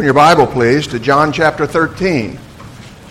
Open 0.00 0.06
your 0.06 0.14
Bible, 0.14 0.46
please, 0.46 0.86
to 0.86 0.98
John 0.98 1.30
chapter 1.30 1.66
13. 1.66 2.38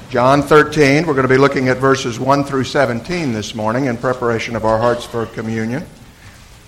John 0.09 0.41
13, 0.41 1.05
we're 1.05 1.13
going 1.13 1.21
to 1.21 1.31
be 1.31 1.37
looking 1.37 1.69
at 1.69 1.77
verses 1.77 2.19
1 2.19 2.45
through 2.45 2.63
17 2.63 3.31
this 3.31 3.53
morning 3.53 3.85
in 3.85 3.95
preparation 3.95 4.55
of 4.55 4.65
our 4.65 4.79
hearts 4.79 5.05
for 5.05 5.27
communion. 5.27 5.85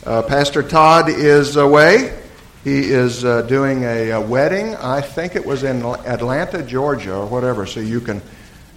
Uh, 0.06 0.22
Pastor 0.22 0.62
Todd 0.62 1.10
is 1.10 1.56
away. 1.56 2.22
He 2.64 2.92
is 2.92 3.26
uh, 3.26 3.42
doing 3.42 3.84
a, 3.84 4.12
a, 4.12 4.22
wedding. 4.22 4.76
I 4.76 5.02
think 5.02 5.36
it 5.36 5.44
was 5.44 5.64
in 5.64 5.84
Atlanta, 5.84 6.62
Georgia, 6.62 7.16
or 7.16 7.26
whatever, 7.26 7.66
so 7.66 7.80
you 7.80 8.00
can 8.00 8.22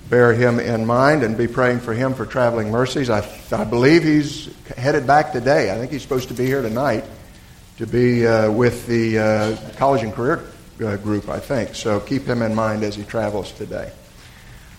bear 0.09 0.33
him 0.33 0.59
in 0.59 0.87
mind 0.87 1.23
and 1.23 1.37
be 1.37 1.47
praying 1.47 1.81
for 1.81 1.93
him 1.93 2.15
for 2.15 2.25
traveling 2.25 2.71
mercies. 2.71 3.11
I, 3.11 3.23
I 3.53 3.65
believe 3.65 4.03
he's 4.03 4.49
headed 4.79 5.07
back 5.07 5.33
today. 5.33 5.71
I 5.71 5.77
think 5.77 5.93
he's 5.93 6.01
supposed 6.01 6.29
to 6.29 6.35
be 6.35 6.47
here 6.47 6.63
tonight 6.63 7.05
to 7.77 7.87
be 7.87 8.27
uh, 8.27 8.51
with 8.51 8.87
the 8.87 9.19
uh, 9.19 9.57
college 9.77 10.03
and 10.03 10.15
career 10.15 10.43
uh, 10.83 10.97
group, 10.97 11.29
I 11.29 11.39
think. 11.39 11.75
So 11.75 12.01
keep 12.01 12.25
him 12.25 12.43
in 12.43 12.55
mind 12.55 12.83
as 12.83 12.95
he 12.95 13.05
travels 13.05 13.53
today. 13.53 13.93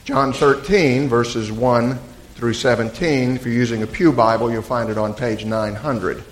John 0.04 0.34
13, 0.34 1.08
verses 1.08 1.52
1 1.52 2.00
through 2.36 2.54
17. 2.54 3.36
If 3.36 3.46
you're 3.46 3.54
using 3.54 3.84
a 3.84 3.88
Pew 3.88 4.12
Bible, 4.12 4.52
you'll 4.52 4.62
find 4.62 4.90
it 4.90 4.98
on 4.98 5.14
page 5.14 5.46
900. 5.46 6.24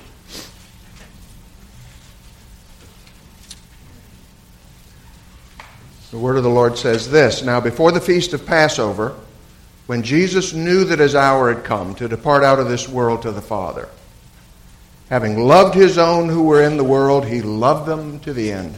The 6.11 6.19
word 6.19 6.37
of 6.37 6.43
the 6.43 6.49
Lord 6.49 6.77
says 6.77 7.09
this 7.09 7.41
Now, 7.41 7.59
before 7.59 7.91
the 7.91 7.99
feast 7.99 8.33
of 8.33 8.45
Passover, 8.45 9.15
when 9.87 10.03
Jesus 10.03 10.53
knew 10.53 10.83
that 10.83 10.99
his 10.99 11.15
hour 11.15 11.51
had 11.51 11.63
come 11.63 11.95
to 11.95 12.07
depart 12.07 12.43
out 12.43 12.59
of 12.59 12.69
this 12.69 12.87
world 12.87 13.23
to 13.23 13.31
the 13.31 13.41
Father, 13.41 13.89
having 15.09 15.39
loved 15.39 15.73
his 15.73 15.97
own 15.97 16.29
who 16.29 16.43
were 16.43 16.61
in 16.61 16.77
the 16.77 16.83
world, 16.83 17.25
he 17.25 17.41
loved 17.41 17.87
them 17.87 18.19
to 18.19 18.31
the 18.31 18.51
end. 18.51 18.77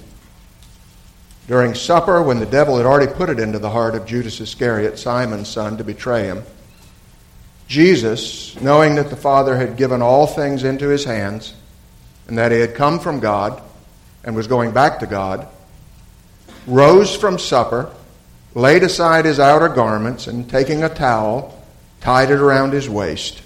During 1.47 1.75
supper, 1.75 2.23
when 2.23 2.39
the 2.39 2.45
devil 2.45 2.77
had 2.77 2.88
already 2.88 3.11
put 3.11 3.29
it 3.29 3.39
into 3.39 3.59
the 3.59 3.69
heart 3.69 3.93
of 3.93 4.07
Judas 4.07 4.41
Iscariot, 4.41 4.97
Simon's 4.97 5.47
son, 5.47 5.77
to 5.77 5.83
betray 5.83 6.23
him, 6.23 6.43
Jesus, 7.67 8.59
knowing 8.61 8.95
that 8.95 9.09
the 9.09 9.15
Father 9.15 9.55
had 9.55 9.77
given 9.77 10.01
all 10.01 10.25
things 10.25 10.63
into 10.63 10.88
his 10.88 11.03
hands, 11.03 11.53
and 12.27 12.38
that 12.38 12.51
he 12.51 12.59
had 12.59 12.73
come 12.73 12.99
from 12.99 13.19
God 13.19 13.61
and 14.23 14.35
was 14.35 14.47
going 14.47 14.71
back 14.71 14.99
to 14.99 15.07
God, 15.07 15.47
rose 16.66 17.16
from 17.16 17.38
supper, 17.38 17.91
laid 18.55 18.81
aside 18.81 19.25
his 19.25 19.39
outer 19.39 19.69
garments, 19.69 20.25
and 20.25 20.49
taking 20.49 20.83
a 20.83 20.89
towel, 20.89 21.63
tied 22.01 22.31
it 22.31 22.39
around 22.39 22.73
his 22.73 22.89
waist. 22.89 23.43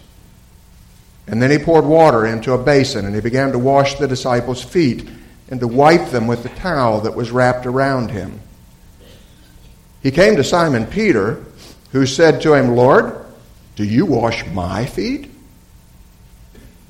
And 1.27 1.41
then 1.41 1.51
he 1.51 1.57
poured 1.57 1.85
water 1.85 2.25
into 2.25 2.53
a 2.53 2.63
basin, 2.63 3.05
and 3.05 3.13
he 3.13 3.19
began 3.19 3.51
to 3.51 3.59
wash 3.59 3.95
the 3.95 4.07
disciples' 4.07 4.63
feet 4.63 5.07
and 5.49 5.59
to 5.59 5.67
wipe 5.67 6.09
them 6.09 6.27
with 6.27 6.43
the 6.43 6.49
towel 6.49 7.01
that 7.01 7.15
was 7.15 7.31
wrapped 7.31 7.65
around 7.65 8.11
him. 8.11 8.39
He 10.01 10.11
came 10.11 10.35
to 10.37 10.43
Simon 10.43 10.85
Peter, 10.85 11.43
who 11.91 12.05
said 12.05 12.41
to 12.41 12.53
him, 12.53 12.75
Lord, 12.75 13.25
do 13.75 13.83
you 13.83 14.05
wash 14.05 14.45
my 14.47 14.85
feet? 14.85 15.29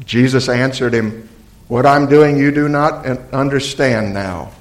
Jesus 0.05 0.47
answered 0.47 0.93
him, 0.93 1.29
What 1.67 1.85
I'm 1.85 2.07
doing 2.07 2.37
you 2.37 2.51
do 2.51 2.67
not 2.67 3.05
understand 3.33 4.13
now 4.13 4.51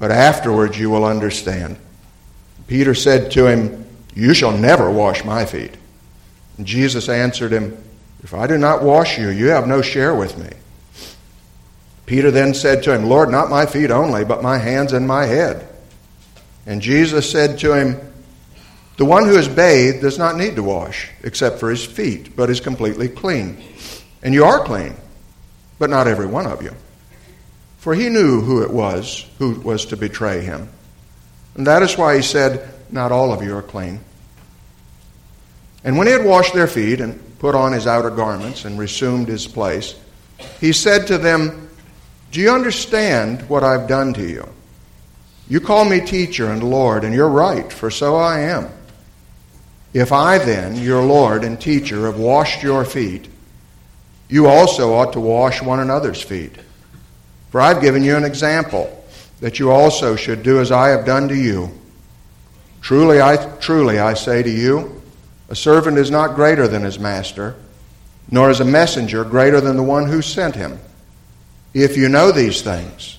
but 0.00 0.10
afterwards 0.10 0.76
you 0.76 0.90
will 0.90 1.04
understand. 1.04 1.76
Peter 2.66 2.94
said 2.94 3.30
to 3.32 3.46
him, 3.46 3.86
You 4.14 4.34
shall 4.34 4.56
never 4.56 4.90
wash 4.90 5.22
my 5.24 5.44
feet. 5.44 5.76
And 6.56 6.66
Jesus 6.66 7.08
answered 7.08 7.52
him, 7.52 7.76
If 8.24 8.34
I 8.34 8.48
do 8.48 8.58
not 8.58 8.82
wash 8.82 9.18
you, 9.18 9.28
you 9.28 9.48
have 9.48 9.68
no 9.68 9.82
share 9.82 10.14
with 10.14 10.36
me. 10.38 10.48
Peter 12.10 12.32
then 12.32 12.54
said 12.54 12.82
to 12.82 12.92
him, 12.92 13.04
Lord, 13.04 13.30
not 13.30 13.50
my 13.50 13.66
feet 13.66 13.92
only, 13.92 14.24
but 14.24 14.42
my 14.42 14.58
hands 14.58 14.92
and 14.92 15.06
my 15.06 15.26
head. 15.26 15.68
And 16.66 16.82
Jesus 16.82 17.30
said 17.30 17.60
to 17.60 17.72
him, 17.72 18.00
The 18.96 19.04
one 19.04 19.26
who 19.26 19.38
is 19.38 19.46
bathed 19.46 20.00
does 20.00 20.18
not 20.18 20.36
need 20.36 20.56
to 20.56 20.62
wash, 20.64 21.08
except 21.22 21.60
for 21.60 21.70
his 21.70 21.86
feet, 21.86 22.34
but 22.34 22.50
is 22.50 22.58
completely 22.58 23.08
clean. 23.08 23.62
And 24.24 24.34
you 24.34 24.42
are 24.42 24.64
clean, 24.64 24.96
but 25.78 25.88
not 25.88 26.08
every 26.08 26.26
one 26.26 26.48
of 26.48 26.64
you. 26.64 26.74
For 27.78 27.94
he 27.94 28.08
knew 28.08 28.40
who 28.40 28.64
it 28.64 28.72
was 28.72 29.24
who 29.38 29.60
was 29.60 29.86
to 29.86 29.96
betray 29.96 30.40
him. 30.40 30.68
And 31.54 31.64
that 31.68 31.84
is 31.84 31.96
why 31.96 32.16
he 32.16 32.22
said, 32.22 32.74
Not 32.90 33.12
all 33.12 33.32
of 33.32 33.40
you 33.40 33.56
are 33.56 33.62
clean. 33.62 34.00
And 35.84 35.96
when 35.96 36.08
he 36.08 36.12
had 36.12 36.24
washed 36.24 36.54
their 36.54 36.66
feet 36.66 37.00
and 37.00 37.38
put 37.38 37.54
on 37.54 37.70
his 37.70 37.86
outer 37.86 38.10
garments 38.10 38.64
and 38.64 38.80
resumed 38.80 39.28
his 39.28 39.46
place, 39.46 39.94
he 40.58 40.72
said 40.72 41.06
to 41.06 41.16
them, 41.16 41.69
Do 42.30 42.40
you 42.40 42.50
understand 42.50 43.48
what 43.48 43.64
I've 43.64 43.88
done 43.88 44.14
to 44.14 44.22
you? 44.22 44.48
You 45.48 45.60
call 45.60 45.84
me 45.84 46.00
teacher 46.00 46.50
and 46.50 46.62
Lord, 46.62 47.02
and 47.02 47.12
you're 47.12 47.28
right, 47.28 47.72
for 47.72 47.90
so 47.90 48.16
I 48.16 48.40
am. 48.40 48.68
If 49.92 50.12
I 50.12 50.38
then, 50.38 50.76
your 50.76 51.02
Lord 51.02 51.42
and 51.42 51.60
teacher, 51.60 52.06
have 52.06 52.18
washed 52.18 52.62
your 52.62 52.84
feet, 52.84 53.28
you 54.28 54.46
also 54.46 54.94
ought 54.94 55.12
to 55.14 55.20
wash 55.20 55.60
one 55.60 55.80
another's 55.80 56.22
feet. 56.22 56.54
For 57.50 57.60
I've 57.60 57.82
given 57.82 58.04
you 58.04 58.16
an 58.16 58.22
example 58.22 59.04
that 59.40 59.58
you 59.58 59.72
also 59.72 60.14
should 60.14 60.44
do 60.44 60.60
as 60.60 60.70
I 60.70 60.90
have 60.90 61.04
done 61.04 61.28
to 61.28 61.36
you. 61.36 61.70
Truly 62.80 63.20
I 63.20 63.36
truly 63.58 63.98
I 63.98 64.14
say 64.14 64.42
to 64.42 64.50
you, 64.50 65.02
a 65.48 65.56
servant 65.56 65.98
is 65.98 66.12
not 66.12 66.36
greater 66.36 66.68
than 66.68 66.82
his 66.82 67.00
master, 67.00 67.56
nor 68.30 68.50
is 68.50 68.60
a 68.60 68.64
messenger 68.64 69.24
greater 69.24 69.60
than 69.60 69.76
the 69.76 69.82
one 69.82 70.06
who 70.06 70.22
sent 70.22 70.54
him. 70.54 70.78
If 71.72 71.96
you 71.96 72.08
know 72.08 72.32
these 72.32 72.62
things, 72.62 73.18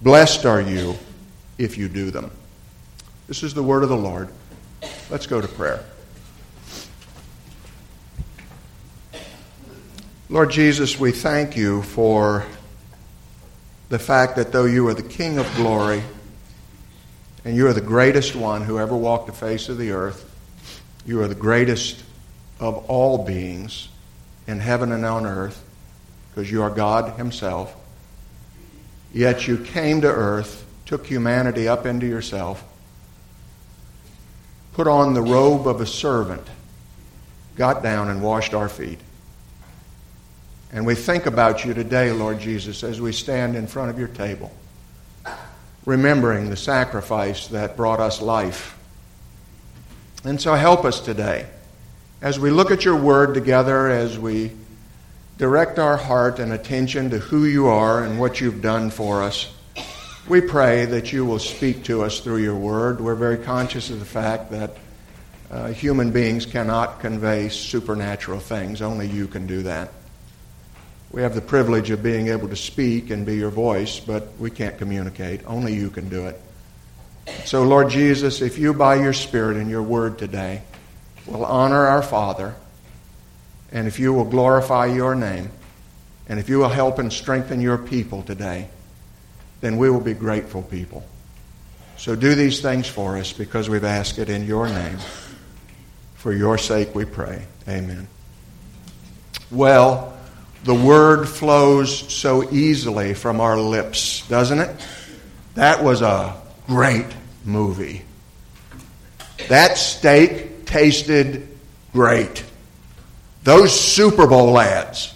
blessed 0.00 0.46
are 0.46 0.60
you 0.60 0.96
if 1.58 1.76
you 1.76 1.88
do 1.88 2.12
them. 2.12 2.30
This 3.26 3.42
is 3.42 3.54
the 3.54 3.62
word 3.62 3.82
of 3.82 3.88
the 3.88 3.96
Lord. 3.96 4.28
Let's 5.10 5.26
go 5.26 5.40
to 5.40 5.48
prayer. 5.48 5.84
Lord 10.28 10.50
Jesus, 10.50 10.98
we 10.98 11.10
thank 11.10 11.56
you 11.56 11.82
for 11.82 12.46
the 13.88 13.98
fact 13.98 14.36
that 14.36 14.52
though 14.52 14.64
you 14.64 14.86
are 14.86 14.94
the 14.94 15.02
King 15.02 15.38
of 15.38 15.52
glory 15.56 16.02
and 17.44 17.56
you 17.56 17.66
are 17.66 17.72
the 17.72 17.80
greatest 17.80 18.36
one 18.36 18.62
who 18.62 18.78
ever 18.78 18.96
walked 18.96 19.26
the 19.26 19.32
face 19.32 19.68
of 19.68 19.76
the 19.76 19.90
earth, 19.90 20.24
you 21.04 21.20
are 21.20 21.28
the 21.28 21.34
greatest 21.34 22.04
of 22.60 22.76
all 22.88 23.24
beings 23.24 23.88
in 24.46 24.60
heaven 24.60 24.92
and 24.92 25.04
on 25.04 25.26
earth 25.26 25.65
because 26.36 26.50
you 26.50 26.62
are 26.62 26.68
God 26.68 27.16
Himself. 27.16 27.74
Yet 29.14 29.48
you 29.48 29.56
came 29.56 30.02
to 30.02 30.06
earth, 30.06 30.66
took 30.84 31.06
humanity 31.06 31.66
up 31.66 31.86
into 31.86 32.06
yourself, 32.06 32.62
put 34.74 34.86
on 34.86 35.14
the 35.14 35.22
robe 35.22 35.66
of 35.66 35.80
a 35.80 35.86
servant, 35.86 36.46
got 37.56 37.82
down 37.82 38.10
and 38.10 38.22
washed 38.22 38.52
our 38.52 38.68
feet. 38.68 38.98
And 40.72 40.84
we 40.84 40.94
think 40.94 41.24
about 41.24 41.64
you 41.64 41.72
today, 41.72 42.12
Lord 42.12 42.38
Jesus, 42.38 42.84
as 42.84 43.00
we 43.00 43.12
stand 43.12 43.56
in 43.56 43.66
front 43.66 43.88
of 43.88 43.98
your 43.98 44.08
table, 44.08 44.52
remembering 45.86 46.50
the 46.50 46.56
sacrifice 46.56 47.46
that 47.48 47.78
brought 47.78 47.98
us 48.00 48.20
life. 48.20 48.76
And 50.22 50.38
so 50.38 50.52
help 50.52 50.84
us 50.84 51.00
today 51.00 51.46
as 52.20 52.38
we 52.38 52.50
look 52.50 52.70
at 52.70 52.84
your 52.84 52.96
word 52.96 53.32
together, 53.32 53.88
as 53.88 54.18
we 54.18 54.52
direct 55.38 55.78
our 55.78 55.96
heart 55.96 56.38
and 56.38 56.52
attention 56.52 57.10
to 57.10 57.18
who 57.18 57.44
you 57.44 57.66
are 57.66 58.02
and 58.02 58.18
what 58.18 58.40
you've 58.40 58.62
done 58.62 58.90
for 58.90 59.22
us. 59.22 59.52
We 60.28 60.40
pray 60.40 60.86
that 60.86 61.12
you 61.12 61.24
will 61.24 61.38
speak 61.38 61.84
to 61.84 62.02
us 62.02 62.20
through 62.20 62.38
your 62.38 62.56
word. 62.56 63.00
We're 63.00 63.14
very 63.14 63.38
conscious 63.38 63.90
of 63.90 64.00
the 64.00 64.06
fact 64.06 64.50
that 64.50 64.76
uh, 65.50 65.68
human 65.68 66.10
beings 66.10 66.46
cannot 66.46 67.00
convey 67.00 67.48
supernatural 67.48 68.40
things, 68.40 68.82
only 68.82 69.06
you 69.06 69.28
can 69.28 69.46
do 69.46 69.62
that. 69.62 69.92
We 71.12 71.22
have 71.22 71.34
the 71.34 71.40
privilege 71.40 71.90
of 71.90 72.02
being 72.02 72.28
able 72.28 72.48
to 72.48 72.56
speak 72.56 73.10
and 73.10 73.24
be 73.24 73.36
your 73.36 73.50
voice, 73.50 74.00
but 74.00 74.36
we 74.38 74.50
can't 74.50 74.76
communicate. 74.76 75.42
Only 75.46 75.72
you 75.74 75.88
can 75.88 76.08
do 76.08 76.26
it. 76.26 76.40
So, 77.44 77.62
Lord 77.62 77.90
Jesus, 77.90 78.42
if 78.42 78.58
you, 78.58 78.74
by 78.74 78.96
your 78.96 79.12
Spirit 79.12 79.56
and 79.56 79.70
your 79.70 79.82
word 79.82 80.18
today, 80.18 80.62
will 81.26 81.44
honor 81.44 81.86
our 81.86 82.02
Father, 82.02 82.54
and 83.72 83.86
if 83.86 83.98
you 83.98 84.12
will 84.12 84.24
glorify 84.24 84.86
your 84.86 85.14
name, 85.14 85.50
and 86.28 86.38
if 86.40 86.48
you 86.48 86.58
will 86.58 86.68
help 86.68 86.98
and 86.98 87.12
strengthen 87.12 87.60
your 87.60 87.78
people 87.78 88.22
today, 88.22 88.68
then 89.60 89.76
we 89.76 89.90
will 89.90 90.00
be 90.00 90.14
grateful 90.14 90.62
people. 90.62 91.06
So 91.96 92.14
do 92.14 92.34
these 92.34 92.60
things 92.60 92.88
for 92.88 93.16
us 93.16 93.32
because 93.32 93.68
we've 93.68 93.84
asked 93.84 94.18
it 94.18 94.28
in 94.28 94.44
your 94.44 94.68
name. 94.68 94.98
For 96.16 96.32
your 96.32 96.58
sake 96.58 96.94
we 96.94 97.04
pray. 97.04 97.46
Amen. 97.68 98.08
Well, 99.50 100.16
the 100.64 100.74
word 100.74 101.28
flows 101.28 102.12
so 102.12 102.50
easily 102.50 103.14
from 103.14 103.40
our 103.40 103.58
lips, 103.58 104.26
doesn't 104.28 104.58
it? 104.58 104.86
That 105.54 105.82
was 105.82 106.02
a 106.02 106.36
great 106.66 107.06
movie. 107.44 108.02
That 109.48 109.78
steak 109.78 110.66
tasted 110.66 111.48
great. 111.92 112.44
Those 113.46 113.78
Super 113.78 114.26
Bowl 114.26 114.58
ads. 114.58 115.14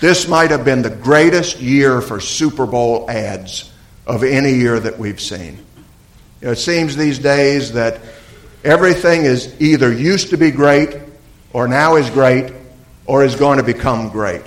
This 0.00 0.28
might 0.28 0.52
have 0.52 0.64
been 0.64 0.82
the 0.82 0.90
greatest 0.90 1.58
year 1.58 2.00
for 2.00 2.20
Super 2.20 2.64
Bowl 2.64 3.10
ads 3.10 3.72
of 4.06 4.22
any 4.22 4.54
year 4.54 4.78
that 4.78 5.00
we've 5.00 5.20
seen. 5.20 5.58
It 6.40 6.54
seems 6.58 6.96
these 6.96 7.18
days 7.18 7.72
that 7.72 8.00
everything 8.62 9.24
is 9.24 9.60
either 9.60 9.92
used 9.92 10.30
to 10.30 10.36
be 10.36 10.52
great, 10.52 10.96
or 11.52 11.66
now 11.66 11.96
is 11.96 12.08
great, 12.08 12.52
or 13.04 13.24
is 13.24 13.34
going 13.34 13.58
to 13.58 13.64
become 13.64 14.10
great. 14.10 14.42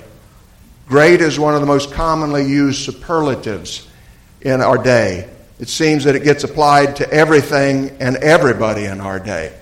Great 0.88 1.20
is 1.20 1.38
one 1.38 1.56
of 1.56 1.60
the 1.60 1.68
most 1.68 1.92
commonly 1.92 2.46
used 2.46 2.86
superlatives 2.86 3.86
in 4.40 4.62
our 4.62 4.78
day. 4.78 5.30
It 5.60 5.68
seems 5.68 6.06
that 6.06 6.16
it 6.16 6.24
gets 6.24 6.46
applied 6.46 6.96
to 6.96 7.12
everything 7.12 7.98
and 8.00 8.16
everybody 8.16 8.86
in 8.86 9.02
our 9.02 9.20
day. 9.20 9.54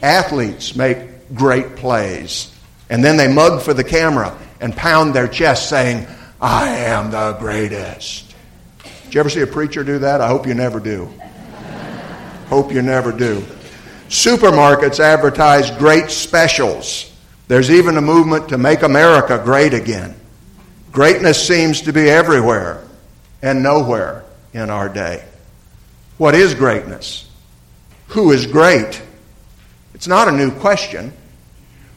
Athletes 0.00 0.74
make 0.74 1.34
great 1.34 1.76
plays, 1.76 2.56
and 2.90 3.02
then 3.02 3.16
they 3.16 3.32
mug 3.32 3.62
for 3.62 3.72
the 3.72 3.84
camera 3.84 4.36
and 4.60 4.76
pound 4.76 5.14
their 5.14 5.28
chest 5.28 5.70
saying, 5.70 6.06
I 6.40 6.68
am 6.68 7.10
the 7.10 7.36
greatest. 7.38 8.34
Did 9.04 9.14
you 9.14 9.20
ever 9.20 9.30
see 9.30 9.40
a 9.40 9.46
preacher 9.46 9.84
do 9.84 10.00
that? 10.00 10.20
I 10.20 10.28
hope 10.28 10.46
you 10.46 10.54
never 10.54 10.80
do. 10.80 11.08
hope 12.48 12.72
you 12.72 12.82
never 12.82 13.12
do. 13.12 13.42
Supermarkets 14.08 14.98
advertise 14.98 15.70
great 15.70 16.10
specials. 16.10 17.12
There's 17.46 17.70
even 17.70 17.96
a 17.96 18.00
movement 18.00 18.48
to 18.48 18.58
make 18.58 18.82
America 18.82 19.40
great 19.42 19.72
again. 19.72 20.16
Greatness 20.90 21.46
seems 21.46 21.82
to 21.82 21.92
be 21.92 22.10
everywhere 22.10 22.82
and 23.40 23.62
nowhere 23.62 24.24
in 24.52 24.68
our 24.68 24.88
day. 24.88 25.24
What 26.18 26.34
is 26.34 26.54
greatness? 26.54 27.28
Who 28.08 28.32
is 28.32 28.46
great? 28.46 29.00
It's 29.94 30.08
not 30.08 30.26
a 30.26 30.32
new 30.32 30.50
question. 30.50 31.12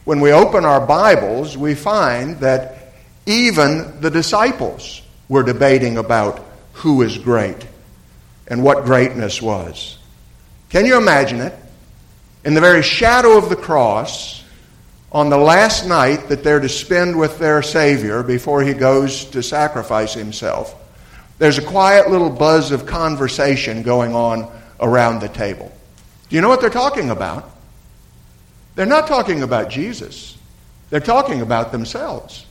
When 0.04 0.20
we 0.20 0.32
open 0.32 0.66
our 0.66 0.86
Bibles, 0.86 1.56
we 1.56 1.74
find 1.74 2.38
that 2.40 2.92
even 3.24 4.02
the 4.02 4.10
disciples 4.10 5.00
were 5.30 5.42
debating 5.42 5.96
about 5.96 6.44
who 6.74 7.00
is 7.00 7.16
great 7.16 7.66
and 8.46 8.62
what 8.62 8.84
greatness 8.84 9.40
was. 9.40 9.96
Can 10.68 10.84
you 10.84 10.98
imagine 10.98 11.40
it? 11.40 11.54
In 12.44 12.52
the 12.52 12.60
very 12.60 12.82
shadow 12.82 13.38
of 13.38 13.48
the 13.48 13.56
cross, 13.56 14.44
on 15.10 15.30
the 15.30 15.38
last 15.38 15.86
night 15.86 16.28
that 16.28 16.44
they're 16.44 16.60
to 16.60 16.68
spend 16.68 17.18
with 17.18 17.38
their 17.38 17.62
Savior 17.62 18.22
before 18.22 18.62
he 18.62 18.74
goes 18.74 19.24
to 19.26 19.42
sacrifice 19.42 20.12
himself, 20.12 20.74
there's 21.38 21.56
a 21.56 21.64
quiet 21.64 22.10
little 22.10 22.28
buzz 22.28 22.72
of 22.72 22.84
conversation 22.84 23.82
going 23.82 24.14
on 24.14 24.52
around 24.80 25.20
the 25.20 25.28
table. 25.30 25.72
Do 26.28 26.36
you 26.36 26.42
know 26.42 26.50
what 26.50 26.60
they're 26.60 26.68
talking 26.68 27.08
about? 27.08 27.53
They're 28.74 28.86
not 28.86 29.06
talking 29.06 29.42
about 29.42 29.70
Jesus, 29.70 30.36
they're 30.90 31.00
talking 31.00 31.40
about 31.40 31.72
themselves. 31.72 32.46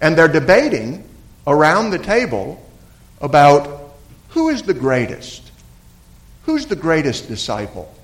And 0.00 0.18
they're 0.18 0.26
debating 0.26 1.08
around 1.46 1.90
the 1.90 1.98
table 1.98 2.60
about 3.20 3.94
who 4.30 4.48
is 4.48 4.62
the 4.62 4.74
greatest? 4.74 5.50
Who's 6.44 6.66
the 6.66 6.76
greatest 6.76 7.28
disciple? 7.28 7.94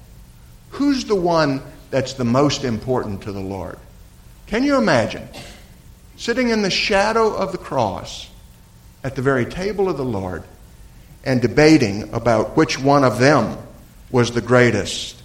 Who's 0.71 1.05
the 1.07 1.17
one 1.17 1.63
that's 1.91 2.13
the 2.13 2.25
most 2.25 2.65
important 2.65 3.23
to 3.23 3.33
the 3.33 3.41
Lord? 3.41 3.79
Can 4.47 4.63
you 4.63 4.77
imagine 4.77 5.29
sitting 6.17 6.51
in 6.51 6.63
the 6.63 6.71
shadow 6.71 7.35
of 7.35 7.53
the 7.53 7.59
cross 7.59 8.29
at 9.03 9.17
the 9.17 9.23
very 9.23 9.47
table 9.47 9.89
of 9.89 9.97
the 9.97 10.05
Lord 10.05 10.45
and 11.25 11.41
debating 11.41 12.15
about 12.15 12.57
which 12.57 12.79
one 12.79 13.05
of 13.05 13.19
them 13.19 13.59
was 14.11 14.31
the 14.31 14.41
greatest? 14.41 15.18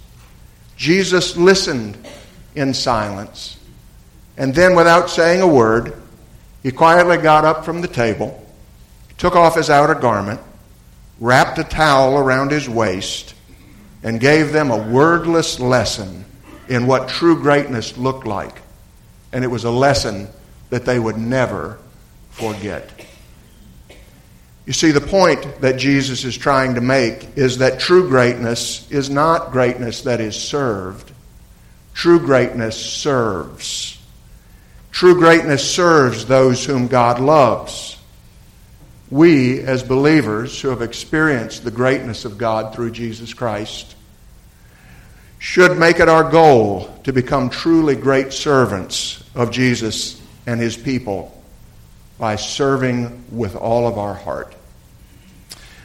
Jesus 0.76 1.36
listened 1.36 1.96
in 2.54 2.74
silence, 2.74 3.58
and 4.36 4.54
then, 4.54 4.74
without 4.74 5.10
saying 5.10 5.40
a 5.40 5.46
word, 5.46 5.94
he 6.62 6.72
quietly 6.72 7.18
got 7.18 7.44
up 7.44 7.64
from 7.64 7.80
the 7.80 7.88
table, 7.88 8.44
took 9.18 9.36
off 9.36 9.54
his 9.56 9.70
outer 9.70 9.94
garment, 9.94 10.40
wrapped 11.20 11.58
a 11.58 11.64
towel 11.64 12.18
around 12.18 12.50
his 12.50 12.68
waist, 12.68 13.34
and 14.02 14.20
gave 14.20 14.52
them 14.52 14.70
a 14.70 14.88
wordless 14.90 15.60
lesson 15.60 16.24
in 16.68 16.86
what 16.86 17.08
true 17.08 17.40
greatness 17.40 17.96
looked 17.96 18.26
like. 18.26 18.60
And 19.32 19.44
it 19.44 19.48
was 19.48 19.64
a 19.64 19.70
lesson 19.70 20.28
that 20.70 20.84
they 20.84 20.98
would 20.98 21.16
never 21.16 21.78
forget. 22.30 22.90
You 24.66 24.72
see, 24.72 24.92
the 24.92 25.00
point 25.00 25.60
that 25.60 25.76
Jesus 25.76 26.24
is 26.24 26.36
trying 26.36 26.74
to 26.76 26.80
make 26.80 27.36
is 27.36 27.58
that 27.58 27.80
true 27.80 28.08
greatness 28.08 28.90
is 28.90 29.10
not 29.10 29.52
greatness 29.52 30.02
that 30.02 30.20
is 30.20 30.36
served. 30.36 31.12
True 31.92 32.18
greatness 32.18 32.74
serves. 32.74 34.00
True 34.90 35.16
greatness 35.16 35.70
serves 35.70 36.24
those 36.24 36.64
whom 36.64 36.86
God 36.88 37.20
loves. 37.20 37.98
We, 39.10 39.60
as 39.60 39.82
believers 39.82 40.60
who 40.60 40.68
have 40.68 40.80
experienced 40.80 41.62
the 41.62 41.70
greatness 41.70 42.24
of 42.24 42.38
God 42.38 42.74
through 42.74 42.92
Jesus 42.92 43.34
Christ, 43.34 43.94
should 45.38 45.76
make 45.78 46.00
it 46.00 46.08
our 46.08 46.30
goal 46.30 46.98
to 47.04 47.12
become 47.12 47.50
truly 47.50 47.96
great 47.96 48.32
servants 48.32 49.22
of 49.34 49.50
Jesus 49.50 50.20
and 50.46 50.58
his 50.58 50.74
people 50.74 51.33
by 52.24 52.36
serving 52.36 53.22
with 53.30 53.54
all 53.54 53.86
of 53.86 53.98
our 53.98 54.14
heart. 54.14 54.54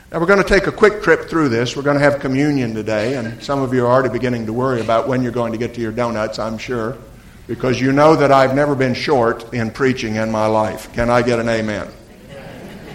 Now, 0.10 0.22
we're 0.22 0.26
going 0.26 0.42
to 0.42 0.48
take 0.48 0.68
a 0.68 0.72
quick 0.72 1.04
trip 1.04 1.30
through 1.30 1.50
this. 1.50 1.76
We're 1.76 1.84
going 1.84 1.98
to 1.98 2.02
have 2.02 2.22
communion 2.22 2.74
today, 2.74 3.18
and 3.18 3.44
some 3.44 3.62
of 3.62 3.74
you 3.74 3.86
are 3.86 3.92
already 3.92 4.08
beginning 4.08 4.46
to 4.46 4.54
worry 4.54 4.80
about 4.80 5.06
when 5.06 5.22
you're 5.22 5.34
going 5.34 5.52
to 5.52 5.58
get 5.58 5.74
to 5.74 5.82
your 5.82 5.92
donuts, 5.92 6.40
I'm 6.40 6.58
sure, 6.58 6.98
because 7.46 7.82
you 7.82 7.92
know 7.92 8.16
that 8.16 8.32
I've 8.32 8.56
never 8.56 8.74
been 8.74 8.94
short 8.94 9.54
in 9.54 9.70
preaching 9.70 10.16
in 10.16 10.32
my 10.32 10.46
life. 10.46 10.94
Can 10.94 11.10
I 11.10 11.24
get 11.24 11.40
an 11.40 11.50
amen? 11.50 11.90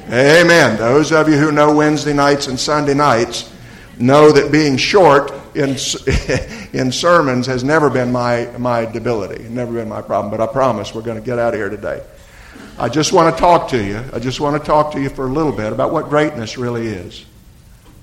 Amen. 0.07 0.79
Those 0.79 1.13
of 1.13 1.29
you 1.29 1.37
who 1.37 1.53
know 1.53 1.77
Wednesday 1.77 2.15
nights 2.15 2.47
and 2.47 2.59
Sunday 2.59 2.95
nights 2.95 3.53
know 3.99 4.33
that 4.33 4.51
being 4.53 4.79
short 4.79 5.33
in, 5.55 5.77
in 6.73 6.91
sermons 6.91 7.45
has 7.47 7.63
never 7.63 7.91
been 7.91 8.11
my, 8.11 8.47
my 8.57 8.87
debility, 8.87 9.47
never 9.51 9.75
been 9.75 9.91
my 9.91 10.01
problem, 10.01 10.31
but 10.31 10.41
I 10.41 10.51
promise 10.51 10.95
we're 10.95 11.03
going 11.03 11.21
to 11.21 11.27
get 11.27 11.39
out 11.39 11.53
of 11.53 11.61
here 11.61 11.69
today. 11.69 12.03
I 12.77 12.89
just 12.89 13.13
want 13.13 13.35
to 13.35 13.41
talk 13.41 13.69
to 13.69 13.83
you. 13.83 14.03
I 14.13 14.19
just 14.19 14.41
want 14.41 14.61
to 14.61 14.67
talk 14.67 14.93
to 14.93 15.01
you 15.01 15.09
for 15.09 15.27
a 15.27 15.31
little 15.31 15.53
bit 15.53 15.73
about 15.73 15.93
what 15.93 16.09
greatness 16.09 16.59
really 16.59 16.89
is. 16.89 17.25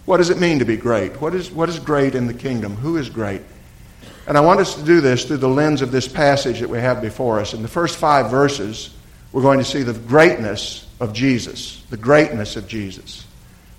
What 0.05 0.17
does 0.17 0.29
it 0.29 0.39
mean 0.39 0.59
to 0.59 0.65
be 0.65 0.77
great? 0.77 1.19
What 1.19 1.35
is, 1.35 1.51
what 1.51 1.67
is 1.67 1.77
great 1.77 2.15
in 2.15 2.25
the 2.25 2.33
kingdom? 2.33 2.77
Who 2.77 2.95
is 2.95 3.09
great? 3.09 3.41
And 4.27 4.37
I 4.37 4.41
want 4.41 4.61
us 4.61 4.75
to 4.75 4.83
do 4.83 5.01
this 5.01 5.25
through 5.25 5.37
the 5.37 5.49
lens 5.49 5.81
of 5.81 5.91
this 5.91 6.07
passage 6.07 6.61
that 6.61 6.69
we 6.69 6.77
have 6.77 7.01
before 7.01 7.41
us. 7.41 7.53
In 7.53 7.61
the 7.63 7.67
first 7.67 7.97
five 7.97 8.31
verses, 8.31 8.95
we're 9.33 9.41
going 9.41 9.59
to 9.59 9.65
see 9.65 9.83
the 9.83 9.93
greatness 9.93 10.87
of 11.01 11.11
Jesus, 11.11 11.83
the 11.89 11.97
greatness 11.97 12.55
of 12.55 12.65
Jesus. 12.65 13.25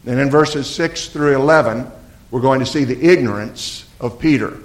Then 0.05 0.19
in 0.19 0.31
verses 0.31 0.69
6 0.69 1.09
through 1.09 1.37
11, 1.37 1.91
we're 2.31 2.43
going 2.43 2.61
to 2.61 2.67
see 2.67 2.85
the 2.85 3.03
ignorance 3.03 3.89
of 3.99 4.19
Peter. 4.19 4.59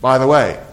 By 0.00 0.18
the 0.18 0.28
way, 0.28 0.64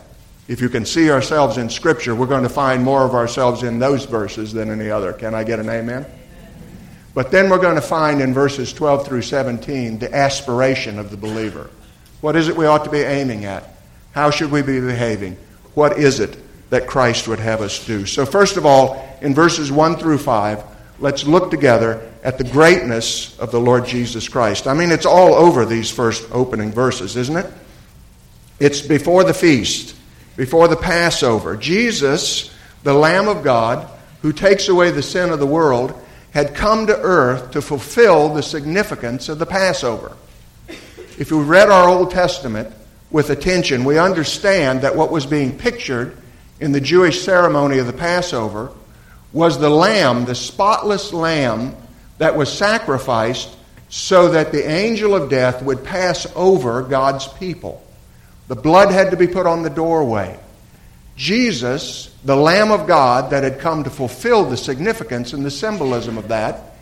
if 0.48 0.60
you 0.60 0.70
can 0.70 0.86
see 0.86 1.10
ourselves 1.10 1.58
in 1.58 1.70
Scripture, 1.70 2.16
we're 2.16 2.28
going 2.28 2.44
to 2.44 2.50
find 2.50 2.84
more 2.84 3.04
of 3.04 3.14
ourselves 3.14 3.64
in 3.64 3.80
those 3.80 4.06
verses 4.06 4.52
than 4.52 4.70
any 4.70 4.90
other. 4.90 5.14
Can 5.14 5.34
I 5.34 5.44
get 5.44 5.60
an 5.60 5.70
amen? 5.70 6.06
But 7.14 7.32
then 7.32 7.50
we're 7.50 7.62
going 7.62 7.76
to 7.76 7.82
find 7.82 8.22
in 8.22 8.34
verses 8.34 8.74
12 8.74 9.08
through 9.08 9.22
17 9.22 10.00
the 10.00 10.14
aspiration 10.14 11.00
of 11.00 11.12
the 11.12 11.18
believer. 11.18 11.70
What 12.22 12.36
is 12.36 12.48
it 12.50 12.58
we 12.58 12.66
ought 12.66 12.84
to 12.84 12.90
be 12.90 13.00
aiming 13.00 13.46
at? 13.46 13.70
How 14.12 14.32
should 14.32 14.52
we 14.52 14.62
be 14.62 14.80
behaving? 14.80 15.38
What 15.76 15.98
is 15.98 16.20
it 16.20 16.38
that 16.72 16.88
Christ 16.88 17.28
would 17.28 17.40
have 17.40 17.62
us 17.62 17.86
do? 17.86 18.06
So, 18.06 18.26
first 18.26 18.58
of 18.58 18.66
all, 18.66 19.18
in 19.22 19.34
verses 19.34 19.72
1 19.72 19.98
through 19.98 20.18
5, 20.18 20.64
let's 21.00 21.26
look 21.26 21.52
together 21.52 22.10
at 22.24 22.38
the 22.38 22.44
greatness 22.44 23.38
of 23.40 23.52
the 23.52 23.60
Lord 23.60 23.86
Jesus 23.86 24.28
Christ. 24.28 24.68
I 24.68 24.74
mean, 24.74 24.92
it's 24.92 25.06
all 25.06 25.34
over 25.36 25.66
these 25.66 25.92
first 25.92 26.28
opening 26.32 26.72
verses, 26.72 27.16
isn't 27.16 27.38
it? 27.38 27.52
It's 28.60 28.82
before 28.82 29.24
the 29.24 29.34
feast 29.34 29.96
before 30.36 30.68
the 30.68 30.76
Passover. 30.76 31.56
Jesus, 31.56 32.54
the 32.84 32.94
Lamb 32.94 33.28
of 33.28 33.44
God, 33.44 33.90
who 34.22 34.34
takes 34.34 34.68
away 34.68 34.92
the 34.92 35.04
sin 35.04 35.30
of 35.30 35.40
the 35.40 35.46
world, 35.46 36.00
had 36.32 36.56
come 36.56 36.88
to 36.88 37.00
earth 37.00 37.52
to 37.52 37.62
fulfill 37.62 38.34
the 38.34 38.42
significance 38.42 39.30
of 39.30 39.40
the 39.40 39.46
Passover. 39.46 40.16
If 41.20 41.32
we 41.32 41.38
read 41.38 41.70
our 41.70 41.88
Old 41.88 42.10
Testament 42.10 42.74
with 43.12 43.30
attention, 43.30 43.84
we 43.84 44.00
understand 44.00 44.82
that 44.82 44.96
what 44.96 45.12
was 45.12 45.28
being 45.28 45.58
pictured 45.58 46.18
in 46.60 46.72
the 46.72 46.82
Jewish 46.82 47.22
ceremony 47.22 47.78
of 47.78 47.86
the 47.86 47.94
Passover 47.94 48.72
was 49.32 49.60
the 49.60 49.70
lamb, 49.70 50.26
the 50.26 50.36
spotless 50.36 51.14
lamb 51.14 51.76
that 52.18 52.36
was 52.36 52.52
sacrificed 52.52 53.56
so 53.90 54.30
that 54.30 54.52
the 54.52 54.68
angel 54.68 55.14
of 55.14 55.30
death 55.30 55.62
would 55.62 55.84
pass 55.84 56.26
over 56.36 56.82
God's 56.82 57.28
people. 57.28 57.83
The 58.48 58.56
blood 58.56 58.92
had 58.92 59.12
to 59.12 59.18
be 59.18 59.28
put 59.28 59.48
on 59.48 59.64
the 59.64 59.70
doorway. 59.70 60.40
Jesus, 61.16 62.14
the 62.26 62.36
Lamb 62.36 62.72
of 62.72 62.88
God 62.88 63.32
that 63.32 63.44
had 63.44 63.60
come 63.60 63.84
to 63.84 63.90
fulfill 63.90 64.46
the 64.46 64.58
significance 64.58 65.34
and 65.34 65.46
the 65.46 65.52
symbolism 65.52 66.18
of 66.18 66.30
that, 66.30 66.76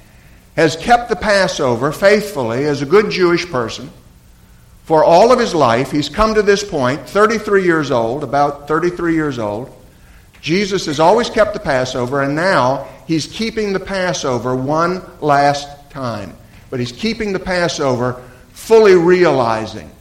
has 0.55 0.75
kept 0.75 1.09
the 1.09 1.15
Passover 1.15 1.91
faithfully 1.91 2.65
as 2.65 2.81
a 2.81 2.85
good 2.85 3.09
Jewish 3.09 3.45
person 3.49 3.89
for 4.83 5.03
all 5.03 5.31
of 5.31 5.39
his 5.39 5.53
life. 5.53 5.91
He's 5.91 6.09
come 6.09 6.33
to 6.35 6.41
this 6.41 6.63
point, 6.63 7.01
33 7.07 7.63
years 7.63 7.91
old, 7.91 8.23
about 8.23 8.67
33 8.67 9.13
years 9.13 9.39
old. 9.39 9.73
Jesus 10.41 10.87
has 10.87 10.99
always 10.99 11.29
kept 11.29 11.53
the 11.53 11.59
Passover, 11.59 12.23
and 12.23 12.35
now 12.35 12.87
he's 13.05 13.27
keeping 13.27 13.73
the 13.73 13.79
Passover 13.79 14.55
one 14.55 15.01
last 15.21 15.67
time. 15.91 16.35
But 16.69 16.79
he's 16.79 16.91
keeping 16.91 17.31
the 17.31 17.39
Passover 17.39 18.21
fully 18.51 18.95
realizing 18.95 19.91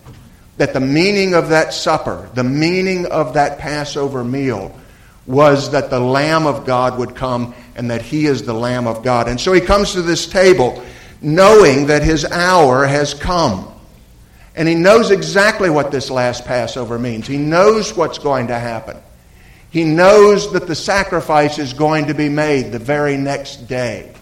that 0.60 0.74
the 0.74 0.80
meaning 0.80 1.32
of 1.32 1.48
that 1.48 1.72
supper, 1.72 2.28
the 2.34 2.44
meaning 2.44 3.06
of 3.06 3.32
that 3.32 3.58
Passover 3.58 4.22
meal, 4.22 4.78
was 5.24 5.70
that 5.70 5.88
the 5.88 5.98
Lamb 5.98 6.46
of 6.46 6.66
God 6.66 6.98
would 6.98 7.16
come 7.16 7.54
and 7.76 7.90
that 7.90 8.02
He 8.02 8.26
is 8.26 8.42
the 8.42 8.52
Lamb 8.52 8.86
of 8.86 9.02
God. 9.02 9.26
And 9.26 9.40
so 9.40 9.54
He 9.54 9.62
comes 9.62 9.92
to 9.92 10.02
this 10.02 10.26
table 10.26 10.84
knowing 11.22 11.86
that 11.86 12.02
His 12.02 12.26
hour 12.26 12.84
has 12.84 13.14
come. 13.14 13.72
And 14.54 14.68
He 14.68 14.74
knows 14.74 15.10
exactly 15.10 15.70
what 15.70 15.90
this 15.90 16.10
last 16.10 16.44
Passover 16.44 16.98
means. 16.98 17.26
He 17.26 17.38
knows 17.38 17.96
what's 17.96 18.18
going 18.18 18.48
to 18.48 18.58
happen. 18.58 18.98
He 19.70 19.84
knows 19.84 20.52
that 20.52 20.66
the 20.66 20.74
sacrifice 20.74 21.58
is 21.58 21.72
going 21.72 22.08
to 22.08 22.14
be 22.14 22.28
made 22.28 22.70
the 22.70 22.78
very 22.78 23.16
next 23.16 23.66
day. 23.66 24.12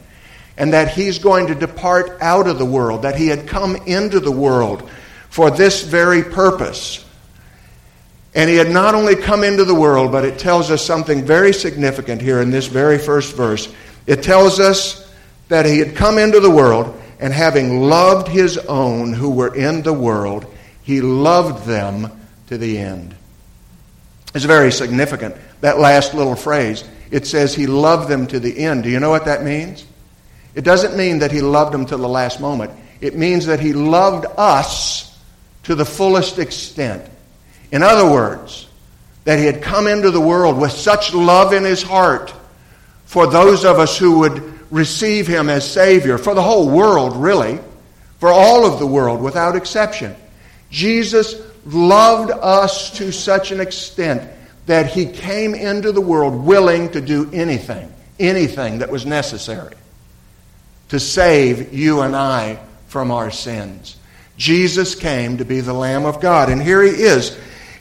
And 0.56 0.72
that 0.72 0.92
He's 0.92 1.18
going 1.18 1.48
to 1.48 1.56
depart 1.56 2.18
out 2.20 2.46
of 2.46 2.60
the 2.60 2.64
world, 2.64 3.02
that 3.02 3.16
He 3.16 3.26
had 3.26 3.48
come 3.48 3.74
into 3.74 4.20
the 4.20 4.30
world 4.30 4.88
for 5.30 5.50
this 5.50 5.82
very 5.82 6.22
purpose. 6.22 7.04
And 8.34 8.48
he 8.48 8.56
had 8.56 8.70
not 8.70 8.94
only 8.94 9.16
come 9.16 9.42
into 9.42 9.64
the 9.64 9.74
world, 9.74 10.12
but 10.12 10.24
it 10.24 10.38
tells 10.38 10.70
us 10.70 10.84
something 10.84 11.24
very 11.24 11.52
significant 11.52 12.20
here 12.20 12.40
in 12.40 12.50
this 12.50 12.66
very 12.66 12.98
first 12.98 13.34
verse. 13.34 13.72
It 14.06 14.22
tells 14.22 14.60
us 14.60 15.12
that 15.48 15.66
he 15.66 15.78
had 15.78 15.96
come 15.96 16.18
into 16.18 16.40
the 16.40 16.50
world, 16.50 16.94
and 17.20 17.32
having 17.32 17.80
loved 17.82 18.28
his 18.28 18.58
own 18.58 19.12
who 19.12 19.30
were 19.30 19.54
in 19.54 19.82
the 19.82 19.92
world, 19.92 20.46
he 20.82 21.00
loved 21.00 21.66
them 21.66 22.10
to 22.46 22.58
the 22.58 22.78
end. 22.78 23.14
It's 24.34 24.44
very 24.44 24.70
significant, 24.70 25.34
that 25.60 25.78
last 25.78 26.14
little 26.14 26.36
phrase. 26.36 26.84
It 27.10 27.26
says 27.26 27.54
he 27.54 27.66
loved 27.66 28.08
them 28.08 28.26
to 28.28 28.38
the 28.38 28.58
end. 28.58 28.84
Do 28.84 28.90
you 28.90 29.00
know 29.00 29.10
what 29.10 29.24
that 29.24 29.42
means? 29.42 29.84
It 30.54 30.64
doesn't 30.64 30.96
mean 30.96 31.20
that 31.20 31.32
he 31.32 31.40
loved 31.40 31.72
them 31.72 31.86
to 31.86 31.96
the 31.96 32.08
last 32.08 32.40
moment. 32.40 32.70
It 33.00 33.16
means 33.16 33.46
that 33.46 33.60
he 33.60 33.72
loved 33.72 34.26
us 34.36 35.07
to 35.68 35.74
the 35.74 35.84
fullest 35.84 36.38
extent. 36.38 37.06
In 37.70 37.82
other 37.82 38.10
words, 38.10 38.66
that 39.24 39.38
he 39.38 39.44
had 39.44 39.60
come 39.60 39.86
into 39.86 40.10
the 40.10 40.20
world 40.20 40.58
with 40.58 40.72
such 40.72 41.12
love 41.12 41.52
in 41.52 41.62
his 41.62 41.82
heart 41.82 42.32
for 43.04 43.26
those 43.26 43.66
of 43.66 43.78
us 43.78 43.98
who 43.98 44.20
would 44.20 44.72
receive 44.72 45.26
him 45.26 45.50
as 45.50 45.70
Savior, 45.70 46.16
for 46.16 46.32
the 46.34 46.40
whole 46.40 46.70
world, 46.70 47.16
really, 47.16 47.58
for 48.18 48.30
all 48.30 48.64
of 48.64 48.78
the 48.78 48.86
world 48.86 49.20
without 49.20 49.56
exception. 49.56 50.16
Jesus 50.70 51.34
loved 51.66 52.30
us 52.30 52.96
to 52.96 53.12
such 53.12 53.52
an 53.52 53.60
extent 53.60 54.26
that 54.64 54.86
he 54.86 55.04
came 55.04 55.54
into 55.54 55.92
the 55.92 56.00
world 56.00 56.46
willing 56.46 56.90
to 56.92 57.02
do 57.02 57.30
anything, 57.30 57.92
anything 58.18 58.78
that 58.78 58.90
was 58.90 59.04
necessary 59.04 59.74
to 60.88 60.98
save 60.98 61.74
you 61.74 62.00
and 62.00 62.16
I 62.16 62.58
from 62.86 63.10
our 63.10 63.30
sins. 63.30 63.98
Jesus 64.38 64.94
came 64.94 65.36
to 65.36 65.44
be 65.44 65.60
the 65.60 65.74
Lamb 65.74 66.06
of 66.06 66.22
God, 66.22 66.48
and 66.48 66.62
here 66.62 66.82
he 66.82 66.90
is 66.90 67.36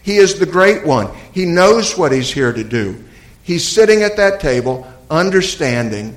he 0.08 0.16
is 0.16 0.40
the 0.40 0.46
great 0.46 0.86
one. 0.86 1.14
He 1.34 1.46
knows 1.46 1.98
what 1.98 2.14
he's 2.14 2.32
here 2.32 2.54
to 2.54 2.64
do. 2.64 3.04
He's 3.44 3.68
sitting 3.68 4.04
at 4.04 4.16
that 4.16 4.40
table, 4.40 4.88
understanding 5.10 6.16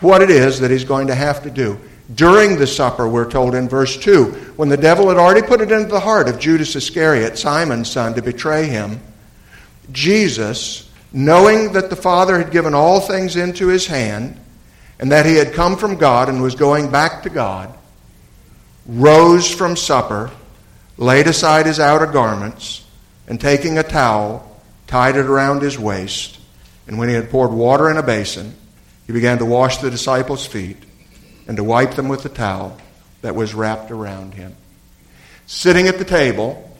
what 0.00 0.22
it 0.22 0.30
is 0.30 0.60
that 0.60 0.70
he's 0.70 0.84
going 0.84 1.08
to 1.08 1.14
have 1.14 1.42
to 1.42 1.50
do. 1.50 1.78
During 2.14 2.56
the 2.56 2.66
supper, 2.66 3.06
we're 3.06 3.30
told 3.30 3.54
in 3.54 3.68
verse 3.68 3.98
2, 3.98 4.54
when 4.56 4.70
the 4.70 4.78
devil 4.78 5.10
had 5.10 5.18
already 5.18 5.46
put 5.46 5.60
it 5.60 5.70
into 5.70 5.90
the 5.90 6.00
heart 6.00 6.26
of 6.26 6.38
Judas 6.38 6.74
Iscariot, 6.74 7.38
Simon's 7.38 7.90
son, 7.90 8.14
to 8.14 8.22
betray 8.22 8.64
him, 8.64 8.98
Jesus, 9.92 10.90
knowing 11.12 11.74
that 11.74 11.90
the 11.90 11.96
Father 11.96 12.38
had 12.38 12.50
given 12.50 12.72
all 12.72 13.00
things 13.00 13.36
into 13.36 13.68
his 13.68 13.86
hand, 13.86 14.40
and 14.98 15.12
that 15.12 15.26
he 15.26 15.34
had 15.34 15.52
come 15.52 15.76
from 15.76 15.96
God 15.96 16.30
and 16.30 16.40
was 16.40 16.54
going 16.54 16.90
back 16.90 17.24
to 17.24 17.28
God, 17.28 17.76
rose 18.86 19.52
from 19.52 19.76
supper, 19.76 20.30
laid 20.96 21.26
aside 21.26 21.66
his 21.66 21.80
outer 21.80 22.06
garments, 22.06 22.84
and 23.26 23.40
taking 23.40 23.78
a 23.78 23.82
towel, 23.82 24.60
tied 24.86 25.16
it 25.16 25.26
around 25.26 25.62
his 25.62 25.78
waist. 25.78 26.38
And 26.86 26.98
when 26.98 27.08
he 27.08 27.14
had 27.14 27.30
poured 27.30 27.52
water 27.52 27.90
in 27.90 27.96
a 27.96 28.02
basin, 28.02 28.54
he 29.06 29.12
began 29.12 29.38
to 29.38 29.44
wash 29.44 29.78
the 29.78 29.90
disciples' 29.90 30.46
feet 30.46 30.76
and 31.46 31.56
to 31.56 31.64
wipe 31.64 31.94
them 31.94 32.08
with 32.08 32.22
the 32.22 32.28
towel 32.28 32.76
that 33.22 33.34
was 33.34 33.54
wrapped 33.54 33.90
around 33.90 34.34
him. 34.34 34.54
Sitting 35.46 35.86
at 35.86 35.98
the 35.98 36.04
table, 36.04 36.76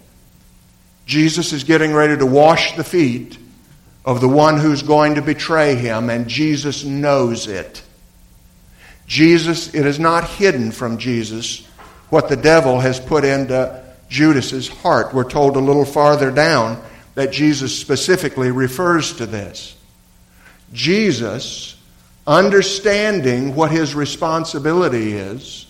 Jesus 1.07 1.53
is 1.53 1.65
getting 1.65 1.93
ready 1.93 2.17
to 2.17 2.27
wash 2.27 2.77
the 2.77 2.85
feet 2.85 3.39
of 4.05 4.21
the 4.21 4.29
one 4.29 4.59
who's 4.59 4.83
going 4.83 5.15
to 5.15 5.23
betray 5.23 5.75
him, 5.75 6.11
and 6.11 6.29
Jesus 6.29 6.85
knows 6.85 7.47
it. 7.47 7.83
Jesus, 9.07 9.75
it 9.75 9.87
is 9.87 9.99
not 9.99 10.29
hidden 10.29 10.73
from 10.73 10.99
Jesus 10.99 11.67
what 12.13 12.29
the 12.29 12.37
devil 12.37 12.79
has 12.79 13.01
put 13.01 13.25
into 13.25 13.83
Judas's 14.11 14.69
heart. 14.69 15.15
We're 15.15 15.31
told 15.31 15.57
a 15.57 15.61
little 15.61 15.87
farther 15.87 16.31
down 16.31 16.79
that 17.15 17.33
Jesus 17.33 17.75
specifically 17.75 18.51
refers 18.51 19.15
to 19.15 19.25
this. 19.25 19.75
Jesus, 20.75 21.75
understanding 22.27 23.55
what 23.55 23.71
his 23.71 23.95
responsibility 23.95 25.15
is, 25.15 25.67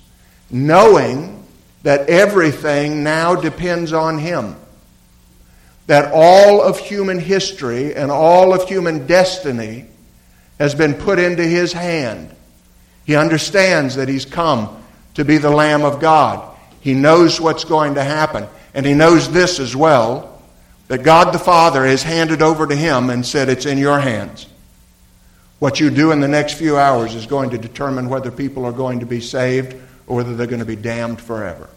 knowing 0.51 1.47
that 1.85 2.11
everything 2.11 3.05
now 3.05 3.37
depends 3.37 3.93
on 3.93 4.19
him, 4.19 4.57
that 5.87 6.11
all 6.13 6.61
of 6.61 6.77
human 6.77 7.21
history 7.21 7.95
and 7.95 8.11
all 8.11 8.53
of 8.53 8.69
human 8.69 9.07
destiny 9.07 9.87
has 10.59 10.75
been 10.75 10.95
put 10.95 11.21
into 11.21 11.45
his 11.45 11.73
hand. 11.73 12.35
He 13.05 13.15
understands 13.15 13.95
that 13.95 14.09
he's 14.09 14.25
come 14.25 14.82
to 15.15 15.25
be 15.25 15.39
the 15.39 15.51
Lamb 15.51 15.83
of 15.85 16.01
God. 16.01 16.57
He 16.81 16.95
knows 16.95 17.41
what's 17.41 17.65
going 17.65 17.95
to 17.95 18.05
happen. 18.05 18.47
And 18.75 18.87
he 18.87 18.95
knows 18.95 19.31
this 19.31 19.61
as 19.61 19.77
well 19.77 20.43
that 20.89 21.03
God 21.03 21.33
the 21.33 21.39
Father 21.39 21.85
has 21.87 22.03
handed 22.03 22.43
over 22.43 22.67
to 22.67 22.77
him 22.77 23.11
and 23.11 23.25
said, 23.25 23.49
It's 23.49 23.67
in 23.67 23.79
your 23.79 24.01
hands. 24.01 24.47
What 25.59 25.79
you 25.79 25.91
do 25.91 26.11
in 26.11 26.21
the 26.21 26.29
next 26.29 26.55
few 26.55 26.77
hours 26.77 27.15
is 27.15 27.27
going 27.27 27.51
to 27.51 27.59
determine 27.59 28.09
whether 28.09 28.31
people 28.31 28.65
are 28.65 28.73
going 28.73 29.01
to 29.01 29.07
be 29.07 29.21
saved 29.21 29.77
or 30.07 30.17
whether 30.17 30.35
they're 30.35 30.47
going 30.47 30.61
to 30.61 30.67
be 30.67 30.77
damned 30.77 31.21
forever. 31.21 31.69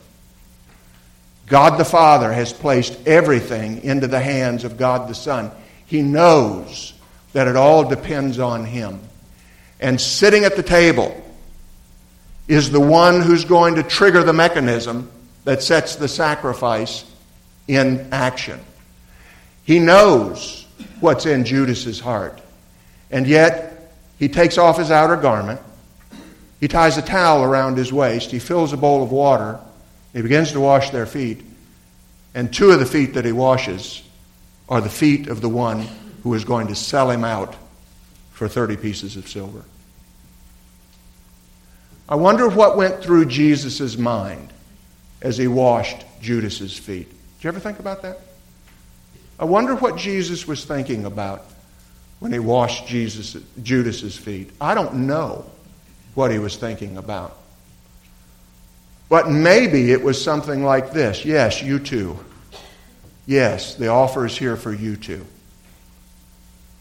God 1.48 1.78
the 1.78 1.86
Father 1.86 2.34
has 2.34 2.52
placed 2.52 3.08
everything 3.08 3.84
into 3.84 4.08
the 4.08 4.20
hands 4.20 4.64
of 4.64 4.78
God 4.78 5.08
the 5.08 5.14
Son. 5.14 5.52
He 5.86 6.02
knows 6.02 6.94
that 7.34 7.48
it 7.48 7.56
all 7.56 7.88
depends 7.88 8.40
on 8.40 8.66
Him. 8.66 9.00
And 9.80 10.02
sitting 10.02 10.46
at 10.46 10.56
the 10.56 10.64
table, 10.64 11.22
is 12.48 12.70
the 12.70 12.80
one 12.80 13.22
who's 13.22 13.46
going 13.46 13.76
to 13.76 13.84
trigger 13.84 14.24
the 14.24 14.34
mechanism 14.34 15.10
that 15.46 15.64
sets 15.64 15.96
the 15.96 16.08
sacrifice 16.08 17.06
in 17.68 18.08
action. 18.12 18.60
He 19.64 19.80
knows 19.80 20.66
what's 21.00 21.26
in 21.26 21.46
Judas's 21.46 22.00
heart. 22.00 22.42
And 23.10 23.28
yet, 23.28 23.94
he 24.20 24.28
takes 24.28 24.58
off 24.58 24.78
his 24.78 24.92
outer 24.92 25.16
garment. 25.16 25.62
He 26.60 26.68
ties 26.68 26.98
a 26.98 27.02
towel 27.02 27.44
around 27.44 27.78
his 27.78 27.92
waist. 27.92 28.32
He 28.32 28.40
fills 28.40 28.74
a 28.74 28.78
bowl 28.78 29.04
of 29.04 29.12
water. 29.12 29.60
He 30.14 30.22
begins 30.22 30.52
to 30.54 30.60
wash 30.60 30.92
their 30.92 31.06
feet. 31.06 31.44
And 32.34 32.54
two 32.54 32.72
of 32.72 32.80
the 32.80 32.86
feet 32.86 33.14
that 33.16 33.26
he 33.26 33.32
washes 33.32 34.04
are 34.70 34.82
the 34.82 34.90
feet 34.90 35.28
of 35.28 35.42
the 35.42 35.50
one 35.50 35.88
who 36.24 36.34
is 36.34 36.44
going 36.44 36.68
to 36.68 36.76
sell 36.76 37.10
him 37.10 37.24
out 37.24 37.56
for 38.32 38.48
30 38.48 38.78
pieces 38.78 39.16
of 39.16 39.28
silver. 39.28 39.64
I 42.08 42.16
wonder 42.16 42.48
what 42.48 42.78
went 42.78 43.02
through 43.02 43.26
Jesus' 43.26 43.98
mind 43.98 44.50
as 45.22 45.38
he 45.38 45.48
washed 45.48 46.06
Judas's 46.22 46.78
feet. 46.78 47.10
Did 47.10 47.44
you 47.44 47.48
ever 47.50 47.60
think 47.60 47.80
about 47.80 48.04
that? 48.04 48.20
I 49.40 49.46
wonder 49.46 49.76
what 49.76 49.98
Jesus 49.98 50.48
was 50.48 50.64
thinking 50.66 51.06
about 51.06 51.46
when 52.20 52.32
he 52.32 52.40
washed 52.40 52.88
Jesus, 52.88 53.36
Judas's 53.62 54.18
feet. 54.18 54.52
I 54.62 54.74
don't 54.76 55.08
know 55.08 55.46
what 56.14 56.32
he 56.32 56.40
was 56.40 56.56
thinking 56.56 56.98
about. 56.98 57.38
But 59.10 59.30
maybe 59.30 59.92
it 59.92 60.02
was 60.02 60.22
something 60.24 60.64
like 60.64 60.92
this 60.92 61.26
Yes, 61.26 61.62
you 61.62 61.80
too. 61.80 62.20
Yes, 63.26 63.76
the 63.76 63.88
offer 63.88 64.26
is 64.26 64.38
here 64.38 64.56
for 64.56 64.74
you 64.74 64.96
too. 64.96 65.26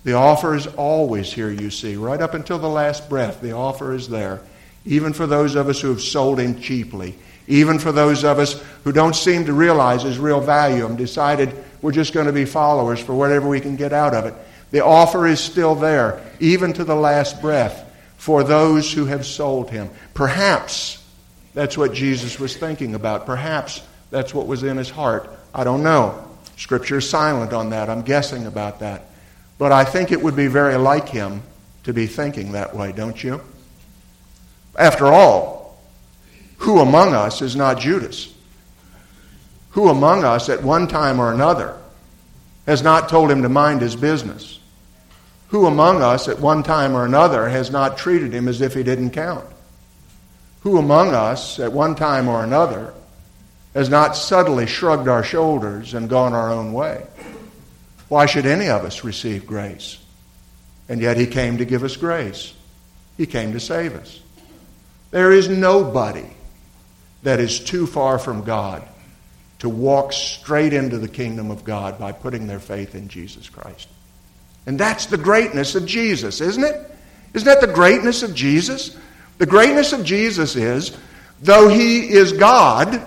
The 0.05 0.13
offer 0.13 0.55
is 0.55 0.67
always 0.67 1.33
here, 1.33 1.51
you 1.51 1.71
see. 1.71 1.97
Right 1.97 2.21
up 2.21 2.35
until 2.35 2.59
the 2.59 2.69
last 2.69 3.09
breath, 3.09 3.41
the 3.41 3.53
offer 3.53 3.95
is 3.95 4.09
there 4.09 4.43
even 4.85 5.13
for 5.13 5.27
those 5.27 5.55
of 5.55 5.69
us 5.69 5.81
who 5.81 5.89
have 5.89 6.01
sold 6.01 6.39
him 6.39 6.61
cheaply, 6.61 7.15
even 7.47 7.79
for 7.79 7.93
those 7.93 8.25
of 8.25 8.39
us 8.39 8.63
who 8.85 8.93
don't 8.93 9.17
seem 9.17 9.45
to 9.47 9.53
realize 9.53 10.03
his 10.03 10.19
real 10.19 10.41
value 10.41 10.87
and 10.87 10.97
decided 10.97 11.55
we're 11.83 11.93
just 11.93 12.13
going 12.13 12.27
to 12.27 12.33
be 12.33 12.45
followers 12.45 13.01
for 13.01 13.15
whatever 13.15 13.49
we 13.49 13.61
can 13.61 13.77
get 13.77 13.93
out 13.93 14.15
of 14.15 14.27
it. 14.27 14.35
The 14.71 14.85
offer 14.85 15.27
is 15.27 15.41
still 15.41 15.75
there, 15.75 16.23
even 16.41 16.73
to 16.75 16.85
the 16.85 16.95
last 16.95 17.41
breath, 17.41 17.91
for 18.17 18.43
those 18.43 18.93
who 18.93 19.05
have 19.05 19.27
sold 19.27 19.71
him. 19.71 19.91
Perhaps 20.15 21.03
that's 21.53 21.79
what 21.79 21.93
Jesus 21.93 22.41
was 22.41 22.57
thinking 22.57 22.95
about. 22.95 23.27
Perhaps 23.27 23.83
that's 24.11 24.35
what 24.35 24.47
was 24.47 24.63
in 24.63 24.77
his 24.77 24.91
heart. 24.91 25.31
I 25.55 25.65
don't 25.65 25.83
know. 25.83 26.29
Scripture 26.57 26.99
is 26.99 27.09
silent 27.09 27.53
on 27.53 27.71
that. 27.71 27.91
I'm 27.91 28.03
guessing 28.03 28.47
about 28.47 28.81
that. 28.81 29.07
But 29.59 29.73
I 29.73 29.85
think 29.85 30.11
it 30.11 30.23
would 30.23 30.37
be 30.37 30.47
very 30.47 30.77
like 30.77 31.09
him 31.09 31.43
to 31.85 31.93
be 31.93 32.07
thinking 32.07 32.53
that 32.53 32.75
way, 32.75 32.93
don't 32.93 33.23
you? 33.23 33.41
After 34.77 35.07
all, 35.07 35.79
who 36.59 36.81
among 36.81 37.15
us 37.15 37.43
is 37.43 37.55
not 37.55 37.79
Judas? 37.79 38.33
Who 39.71 39.89
among 39.89 40.25
us 40.25 40.49
at 40.49 40.63
one 40.63 40.89
time 40.89 41.21
or 41.21 41.33
another 41.33 41.77
has 42.67 42.83
not 42.83 43.09
told 43.09 43.31
him 43.31 43.43
to 43.43 43.49
mind 43.49 43.81
his 43.81 43.97
business? 43.97 44.59
Who 45.49 45.67
among 45.67 46.03
us 46.03 46.29
at 46.29 46.41
one 46.41 46.63
time 46.63 46.95
or 46.95 47.05
another 47.05 47.49
has 47.49 47.71
not 47.71 47.99
treated 47.99 48.33
him 48.33 48.49
as 48.49 48.61
if 48.61 48.75
he 48.75 48.83
didn't 48.83 49.11
count? 49.11 49.45
Who 50.63 50.79
among 50.79 51.15
us 51.15 51.61
at 51.61 51.73
one 51.73 51.95
time 51.95 52.29
or 52.29 52.43
another 52.43 52.95
has 53.75 53.91
not 53.91 54.17
subtly 54.17 54.67
shrugged 54.67 55.09
our 55.09 55.23
shoulders 55.23 55.93
and 55.95 56.09
gone 56.09 56.33
our 56.33 56.51
own 56.51 56.73
way? 56.73 57.07
Why 58.09 58.27
should 58.27 58.47
any 58.47 58.69
of 58.69 58.85
us 58.85 59.05
receive 59.05 59.47
grace? 59.47 59.99
And 60.89 61.01
yet 61.01 61.17
he 61.17 61.27
came 61.27 61.59
to 61.59 61.65
give 61.65 61.85
us 61.85 61.97
grace. 61.97 62.55
He 63.17 63.27
came 63.27 63.53
to 63.53 63.61
save 63.61 63.95
us. 63.95 64.21
There 65.15 65.31
is 65.31 65.49
nobody 65.49 66.27
that 67.23 67.39
is 67.39 67.61
too 67.61 67.87
far 67.87 68.19
from 68.19 68.43
God 68.43 68.83
to 69.61 69.69
walk 69.69 70.13
straight 70.13 70.73
into 70.73 70.99
the 70.99 71.07
kingdom 71.07 71.53
of 71.53 71.63
God 71.63 72.01
by 72.01 72.11
putting 72.11 72.49
their 72.49 72.59
faith 72.59 72.97
in 72.97 73.07
Jesus 73.07 73.49
Christ. 73.49 73.87
And 74.67 74.77
that's 74.77 75.07
the 75.07 75.17
greatness 75.17 75.77
of 75.77 75.87
Jesus, 75.87 76.41
isn't 76.41 76.65
it? 76.65 76.91
Isn't 77.33 77.47
that 77.47 77.61
the 77.61 77.73
greatness 77.73 78.25
of 78.25 78.35
Jesus? 78.35 78.99
The 79.39 79.47
greatness 79.47 79.93
of 79.93 80.05
Jesus 80.05 80.57
is, 80.57 80.99
though 81.41 81.69
he 81.69 82.11
is 82.11 82.33
God, 82.33 83.07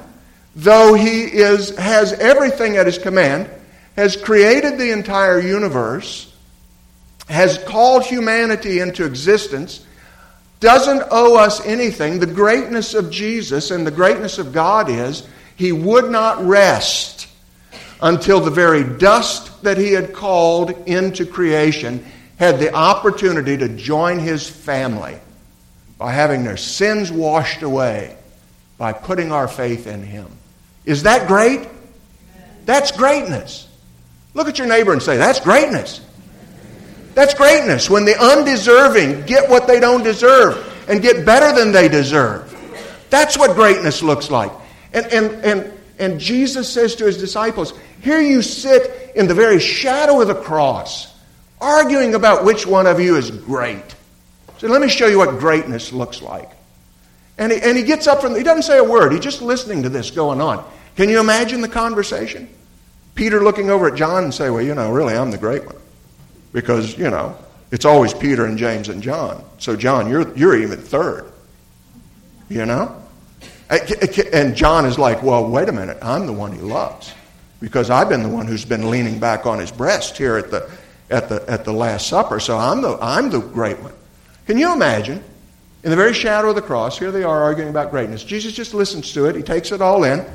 though 0.55 0.93
he 0.93 1.23
is, 1.23 1.75
has 1.75 2.13
everything 2.13 2.77
at 2.77 2.85
his 2.85 2.99
command, 2.99 3.49
has 3.97 4.15
created 4.15 4.77
the 4.77 4.91
entire 4.91 5.41
universe, 5.41 6.33
has 7.27 7.57
called 7.65 8.05
humanity 8.05 8.79
into 8.79 9.05
existence, 9.05 9.85
doesn't 10.59 11.03
owe 11.11 11.37
us 11.37 11.65
anything. 11.65 12.19
The 12.19 12.25
greatness 12.25 12.93
of 12.93 13.11
Jesus 13.11 13.71
and 13.71 13.85
the 13.85 13.91
greatness 13.91 14.37
of 14.39 14.53
God 14.53 14.89
is 14.89 15.27
he 15.55 15.71
would 15.71 16.09
not 16.11 16.43
rest 16.45 17.27
until 18.01 18.39
the 18.39 18.51
very 18.51 18.83
dust 18.83 19.63
that 19.63 19.77
he 19.77 19.91
had 19.91 20.13
called 20.13 20.71
into 20.87 21.25
creation 21.25 22.05
had 22.37 22.59
the 22.59 22.73
opportunity 22.73 23.57
to 23.57 23.69
join 23.69 24.19
his 24.19 24.47
family 24.47 25.17
by 25.97 26.11
having 26.11 26.43
their 26.43 26.57
sins 26.57 27.11
washed 27.11 27.63
away 27.63 28.15
by 28.77 28.93
putting 28.93 29.31
our 29.31 29.47
faith 29.47 29.87
in 29.87 30.03
him. 30.03 30.27
Is 30.85 31.03
that 31.03 31.27
great? 31.27 31.67
That's 32.65 32.91
greatness. 32.91 33.67
Look 34.33 34.47
at 34.47 34.59
your 34.59 34.67
neighbor 34.67 34.93
and 34.93 35.01
say, 35.01 35.17
That's 35.17 35.39
greatness. 35.39 36.01
That's 37.17 37.33
greatness 37.33 37.89
when 37.89 38.05
the 38.05 38.15
undeserving 38.15 39.25
get 39.25 39.49
what 39.49 39.65
they 39.65 39.79
don't 39.79 40.03
deserve 40.03 40.85
and 40.87 41.01
get 41.01 41.25
better 41.25 41.51
than 41.51 41.71
they 41.71 41.89
deserve. 41.89 42.55
That's 43.09 43.35
what 43.35 43.55
greatness 43.55 44.03
looks 44.03 44.29
like. 44.29 44.51
And, 44.93 45.07
and, 45.07 45.31
and, 45.43 45.73
and 45.97 46.19
Jesus 46.19 46.71
says 46.71 46.93
to 46.97 47.05
his 47.05 47.17
disciples, 47.17 47.73
Here 48.01 48.21
you 48.21 48.43
sit 48.43 49.13
in 49.15 49.25
the 49.25 49.33
very 49.33 49.59
shadow 49.59 50.21
of 50.21 50.27
the 50.27 50.35
cross, 50.35 51.11
arguing 51.59 52.13
about 52.13 52.45
which 52.45 52.67
one 52.67 52.85
of 52.85 52.99
you 52.99 53.15
is 53.15 53.31
great. 53.31 53.95
So 54.59 54.67
let 54.67 54.79
me 54.79 54.87
show 54.87 55.07
you 55.07 55.17
what 55.17 55.39
greatness 55.39 55.91
looks 55.91 56.21
like. 56.21 56.51
And 57.39 57.51
he, 57.51 57.59
and 57.59 57.75
he 57.75 57.81
gets 57.81 58.05
up 58.05 58.21
from, 58.21 58.35
he 58.35 58.43
doesn't 58.43 58.61
say 58.61 58.77
a 58.77 58.83
word, 58.83 59.11
he's 59.11 59.21
just 59.21 59.41
listening 59.41 59.81
to 59.81 59.89
this 59.89 60.11
going 60.11 60.39
on. 60.39 60.63
Can 60.95 61.09
you 61.09 61.19
imagine 61.19 61.61
the 61.61 61.67
conversation? 61.67 62.47
Peter 63.15 63.43
looking 63.43 63.71
over 63.71 63.87
at 63.87 63.95
John 63.95 64.23
and 64.23 64.31
say, 64.31 64.51
Well, 64.51 64.61
you 64.61 64.75
know, 64.75 64.91
really, 64.91 65.15
I'm 65.15 65.31
the 65.31 65.39
great 65.39 65.65
one 65.65 65.77
because, 66.57 66.97
you 66.97 67.11
know, 67.11 67.37
it's 67.69 67.85
always 67.85 68.15
Peter 68.15 68.45
and 68.45 68.57
James 68.57 68.89
and 68.89 69.03
John. 69.03 69.45
So, 69.59 69.75
John, 69.75 70.09
you're, 70.09 70.35
you're 70.35 70.57
even 70.57 70.79
third. 70.79 71.31
You 72.49 72.65
know? 72.65 72.99
And 73.69 74.55
John 74.55 74.87
is 74.87 74.97
like, 74.97 75.21
well, 75.21 75.47
wait 75.47 75.69
a 75.69 75.71
minute. 75.71 75.99
I'm 76.01 76.25
the 76.25 76.33
one 76.33 76.51
he 76.51 76.57
loves 76.57 77.13
because 77.59 77.91
I've 77.91 78.09
been 78.09 78.23
the 78.23 78.29
one 78.29 78.47
who's 78.47 78.65
been 78.65 78.89
leaning 78.89 79.19
back 79.19 79.45
on 79.45 79.59
his 79.59 79.71
breast 79.71 80.17
here 80.17 80.35
at 80.35 80.49
the, 80.49 80.67
at 81.11 81.29
the, 81.29 81.47
at 81.47 81.63
the 81.63 81.71
Last 81.71 82.07
Supper. 82.07 82.39
So 82.39 82.57
I'm 82.57 82.81
the, 82.81 82.97
I'm 83.03 83.29
the 83.29 83.39
great 83.39 83.77
one. 83.77 83.93
Can 84.47 84.57
you 84.57 84.73
imagine? 84.73 85.23
In 85.83 85.91
the 85.91 85.95
very 85.95 86.15
shadow 86.15 86.49
of 86.49 86.55
the 86.55 86.63
cross, 86.63 86.97
here 86.97 87.11
they 87.11 87.23
are 87.23 87.43
arguing 87.43 87.69
about 87.69 87.91
greatness. 87.91 88.23
Jesus 88.23 88.51
just 88.51 88.73
listens 88.73 89.13
to 89.13 89.25
it. 89.25 89.35
He 89.35 89.43
takes 89.43 89.71
it 89.71 89.79
all 89.79 90.03
in. 90.05 90.25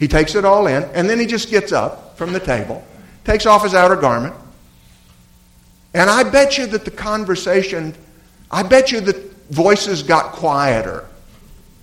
He 0.00 0.08
takes 0.08 0.34
it 0.34 0.44
all 0.44 0.66
in. 0.66 0.82
And 0.94 1.08
then 1.08 1.20
he 1.20 1.26
just 1.26 1.48
gets 1.48 1.70
up 1.70 2.18
from 2.18 2.32
the 2.32 2.40
table, 2.40 2.84
takes 3.22 3.46
off 3.46 3.62
his 3.62 3.72
outer 3.72 3.94
garment, 3.94 4.34
and 5.94 6.10
I 6.10 6.24
bet 6.24 6.58
you 6.58 6.66
that 6.66 6.84
the 6.84 6.90
conversation, 6.90 7.94
I 8.50 8.64
bet 8.64 8.90
you 8.90 9.00
that 9.02 9.16
voices 9.50 10.02
got 10.02 10.32
quieter. 10.32 11.06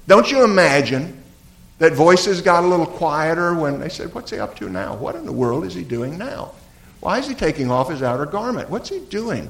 Don't 0.08 0.30
you 0.30 0.44
imagine 0.44 1.24
that 1.80 1.94
voices 1.94 2.42
got 2.42 2.64
a 2.64 2.68
little 2.68 2.86
quieter 2.86 3.56
when 3.56 3.80
they 3.80 3.90
said, 3.90 4.14
What's 4.14 4.32
he 4.32 4.40
up 4.40 4.56
to 4.58 4.70
now? 4.70 4.96
What 4.96 5.16
in 5.16 5.26
the 5.26 5.32
world 5.32 5.66
is 5.66 5.74
he 5.74 5.84
doing 5.84 6.18
now? 6.18 6.52
Why 7.00 7.18
is 7.18 7.28
he 7.28 7.34
taking 7.34 7.72
off 7.72 7.90
his 7.90 8.04
outer 8.04 8.26
garment? 8.26 8.70
What's 8.70 8.90
he 8.90 9.00
doing? 9.00 9.50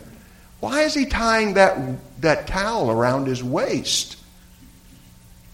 Why 0.61 0.83
is 0.83 0.93
he 0.93 1.05
tying 1.05 1.55
that, 1.55 2.21
that 2.21 2.47
towel 2.47 2.91
around 2.91 3.27
his 3.27 3.43
waist? 3.43 4.17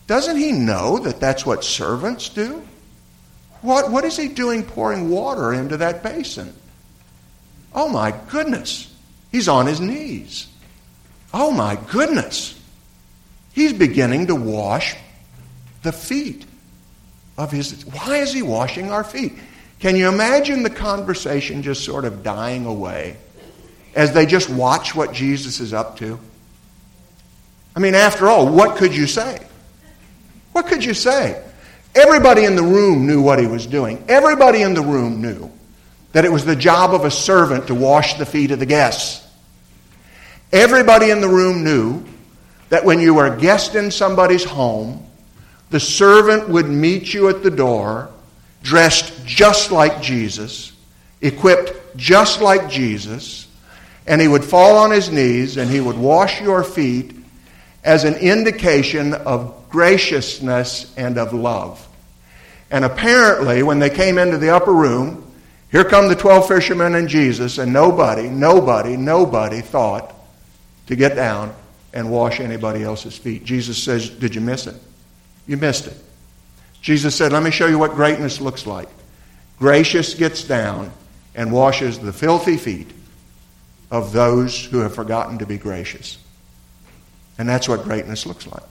Doesn't 0.05 0.37
he 0.37 0.51
know 0.51 0.99
that 0.99 1.19
that's 1.19 1.45
what 1.45 1.63
servants 1.63 2.29
do? 2.29 2.61
What, 3.61 3.89
what 3.89 4.03
is 4.03 4.17
he 4.17 4.27
doing 4.27 4.63
pouring 4.63 5.09
water 5.09 5.53
into 5.53 5.77
that 5.77 6.03
basin? 6.03 6.53
Oh 7.73 7.87
my 7.89 8.11
goodness. 8.29 8.93
He's 9.31 9.47
on 9.47 9.65
his 9.65 9.79
knees. 9.79 10.47
Oh 11.33 11.51
my 11.51 11.77
goodness. 11.89 12.59
He's 13.53 13.73
beginning 13.73 14.27
to 14.27 14.35
wash 14.35 14.95
the 15.83 15.91
feet 15.91 16.45
of 17.37 17.51
his. 17.51 17.85
Why 17.85 18.17
is 18.17 18.33
he 18.33 18.41
washing 18.41 18.91
our 18.91 19.03
feet? 19.03 19.33
Can 19.79 19.95
you 19.95 20.07
imagine 20.07 20.63
the 20.63 20.69
conversation 20.69 21.61
just 21.61 21.83
sort 21.83 22.05
of 22.05 22.23
dying 22.23 22.65
away 22.65 23.17
as 23.95 24.13
they 24.13 24.25
just 24.25 24.49
watch 24.49 24.95
what 24.95 25.13
Jesus 25.13 25.59
is 25.59 25.73
up 25.73 25.97
to? 25.97 26.19
I 27.75 27.79
mean, 27.79 27.93
after 27.93 28.27
all, 28.27 28.47
what 28.47 28.77
could 28.77 28.95
you 28.95 29.05
say? 29.05 29.39
What 30.53 30.65
could 30.65 30.83
you 30.83 30.95
say? 30.95 31.43
Everybody 31.93 32.45
in 32.45 32.55
the 32.55 32.63
room 32.63 33.05
knew 33.05 33.21
what 33.21 33.39
he 33.39 33.45
was 33.45 33.67
doing. 33.67 34.03
Everybody 34.07 34.63
in 34.63 34.73
the 34.73 34.81
room 34.81 35.21
knew 35.21 35.51
that 36.17 36.25
it 36.25 36.31
was 36.31 36.45
the 36.45 36.55
job 36.55 36.95
of 36.95 37.05
a 37.05 37.11
servant 37.11 37.67
to 37.67 37.75
wash 37.75 38.15
the 38.15 38.25
feet 38.25 38.49
of 38.49 38.57
the 38.57 38.65
guests. 38.65 39.23
Everybody 40.51 41.11
in 41.11 41.21
the 41.21 41.29
room 41.29 41.63
knew 41.63 42.03
that 42.69 42.83
when 42.83 42.99
you 42.99 43.13
were 43.13 43.27
a 43.27 43.39
guest 43.39 43.75
in 43.75 43.91
somebody's 43.91 44.43
home, 44.43 45.07
the 45.69 45.79
servant 45.79 46.49
would 46.49 46.67
meet 46.67 47.13
you 47.13 47.29
at 47.29 47.43
the 47.43 47.51
door, 47.51 48.09
dressed 48.63 49.27
just 49.27 49.71
like 49.71 50.01
Jesus, 50.01 50.71
equipped 51.21 51.95
just 51.95 52.41
like 52.41 52.67
Jesus, 52.67 53.47
and 54.07 54.19
he 54.19 54.27
would 54.27 54.43
fall 54.43 54.75
on 54.79 54.89
his 54.89 55.11
knees 55.11 55.57
and 55.57 55.69
he 55.69 55.79
would 55.79 55.99
wash 55.99 56.41
your 56.41 56.63
feet 56.63 57.15
as 57.83 58.05
an 58.05 58.15
indication 58.15 59.13
of 59.13 59.69
graciousness 59.69 60.91
and 60.97 61.19
of 61.19 61.31
love. 61.31 61.87
And 62.71 62.83
apparently, 62.83 63.61
when 63.61 63.77
they 63.77 63.91
came 63.91 64.17
into 64.17 64.39
the 64.39 64.49
upper 64.49 64.73
room, 64.73 65.25
here 65.71 65.83
come 65.83 66.07
the 66.07 66.15
12 66.15 66.47
fishermen 66.47 66.95
and 66.95 67.07
Jesus, 67.07 67.57
and 67.57 67.73
nobody, 67.73 68.29
nobody, 68.29 68.95
nobody 68.95 69.61
thought 69.61 70.13
to 70.87 70.95
get 70.95 71.15
down 71.15 71.53
and 71.93 72.09
wash 72.09 72.39
anybody 72.39 72.83
else's 72.83 73.17
feet. 73.17 73.43
Jesus 73.43 73.81
says, 73.81 74.09
Did 74.09 74.35
you 74.35 74.41
miss 74.41 74.67
it? 74.67 74.75
You 75.45 75.57
missed 75.57 75.87
it. 75.87 75.97
Jesus 76.81 77.15
said, 77.15 77.33
Let 77.33 77.43
me 77.43 77.51
show 77.51 77.67
you 77.67 77.77
what 77.77 77.91
greatness 77.91 78.39
looks 78.39 78.65
like. 78.65 78.87
Gracious 79.59 80.13
gets 80.13 80.43
down 80.43 80.91
and 81.35 81.51
washes 81.51 81.99
the 81.99 82.13
filthy 82.13 82.57
feet 82.57 82.91
of 83.91 84.11
those 84.11 84.65
who 84.65 84.79
have 84.79 84.93
forgotten 84.95 85.37
to 85.39 85.45
be 85.45 85.57
gracious. 85.57 86.17
And 87.37 87.47
that's 87.47 87.67
what 87.67 87.83
greatness 87.83 88.25
looks 88.25 88.47
like. 88.47 88.63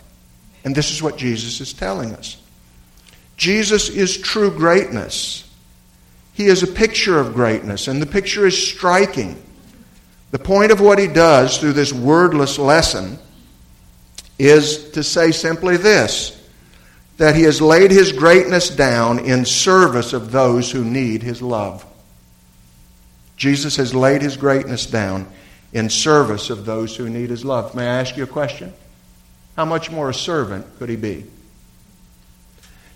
And 0.64 0.74
this 0.74 0.90
is 0.90 1.02
what 1.02 1.16
Jesus 1.16 1.60
is 1.60 1.72
telling 1.72 2.12
us. 2.12 2.42
Jesus 3.36 3.88
is 3.88 4.16
true 4.16 4.50
greatness. 4.50 5.45
He 6.36 6.48
is 6.48 6.62
a 6.62 6.66
picture 6.66 7.18
of 7.18 7.32
greatness, 7.32 7.88
and 7.88 8.00
the 8.00 8.06
picture 8.06 8.46
is 8.46 8.68
striking. 8.68 9.42
The 10.32 10.38
point 10.38 10.70
of 10.70 10.82
what 10.82 10.98
he 10.98 11.06
does 11.06 11.56
through 11.56 11.72
this 11.72 11.94
wordless 11.94 12.58
lesson 12.58 13.18
is 14.38 14.90
to 14.90 15.02
say 15.02 15.32
simply 15.32 15.78
this 15.78 16.34
that 17.16 17.34
he 17.34 17.44
has 17.44 17.62
laid 17.62 17.90
his 17.90 18.12
greatness 18.12 18.68
down 18.68 19.18
in 19.20 19.46
service 19.46 20.12
of 20.12 20.30
those 20.30 20.70
who 20.70 20.84
need 20.84 21.22
his 21.22 21.40
love. 21.40 21.82
Jesus 23.38 23.76
has 23.76 23.94
laid 23.94 24.20
his 24.20 24.36
greatness 24.36 24.84
down 24.84 25.26
in 25.72 25.88
service 25.88 26.50
of 26.50 26.66
those 26.66 26.94
who 26.94 27.08
need 27.08 27.30
his 27.30 27.42
love. 27.42 27.74
May 27.74 27.84
I 27.84 28.00
ask 28.00 28.18
you 28.18 28.24
a 28.24 28.26
question? 28.26 28.74
How 29.56 29.64
much 29.64 29.90
more 29.90 30.10
a 30.10 30.14
servant 30.14 30.66
could 30.78 30.90
he 30.90 30.96
be? 30.96 31.24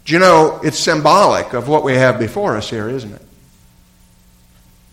Do 0.04 0.12
you 0.12 0.18
know, 0.18 0.60
it's 0.62 0.78
symbolic 0.78 1.54
of 1.54 1.68
what 1.68 1.82
we 1.82 1.94
have 1.94 2.18
before 2.18 2.58
us 2.58 2.68
here, 2.68 2.90
isn't 2.90 3.14
it? 3.14 3.22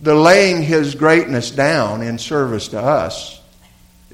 The 0.00 0.14
laying 0.14 0.62
his 0.62 0.94
greatness 0.94 1.50
down 1.50 2.02
in 2.02 2.18
service 2.18 2.68
to 2.68 2.80
us 2.80 3.40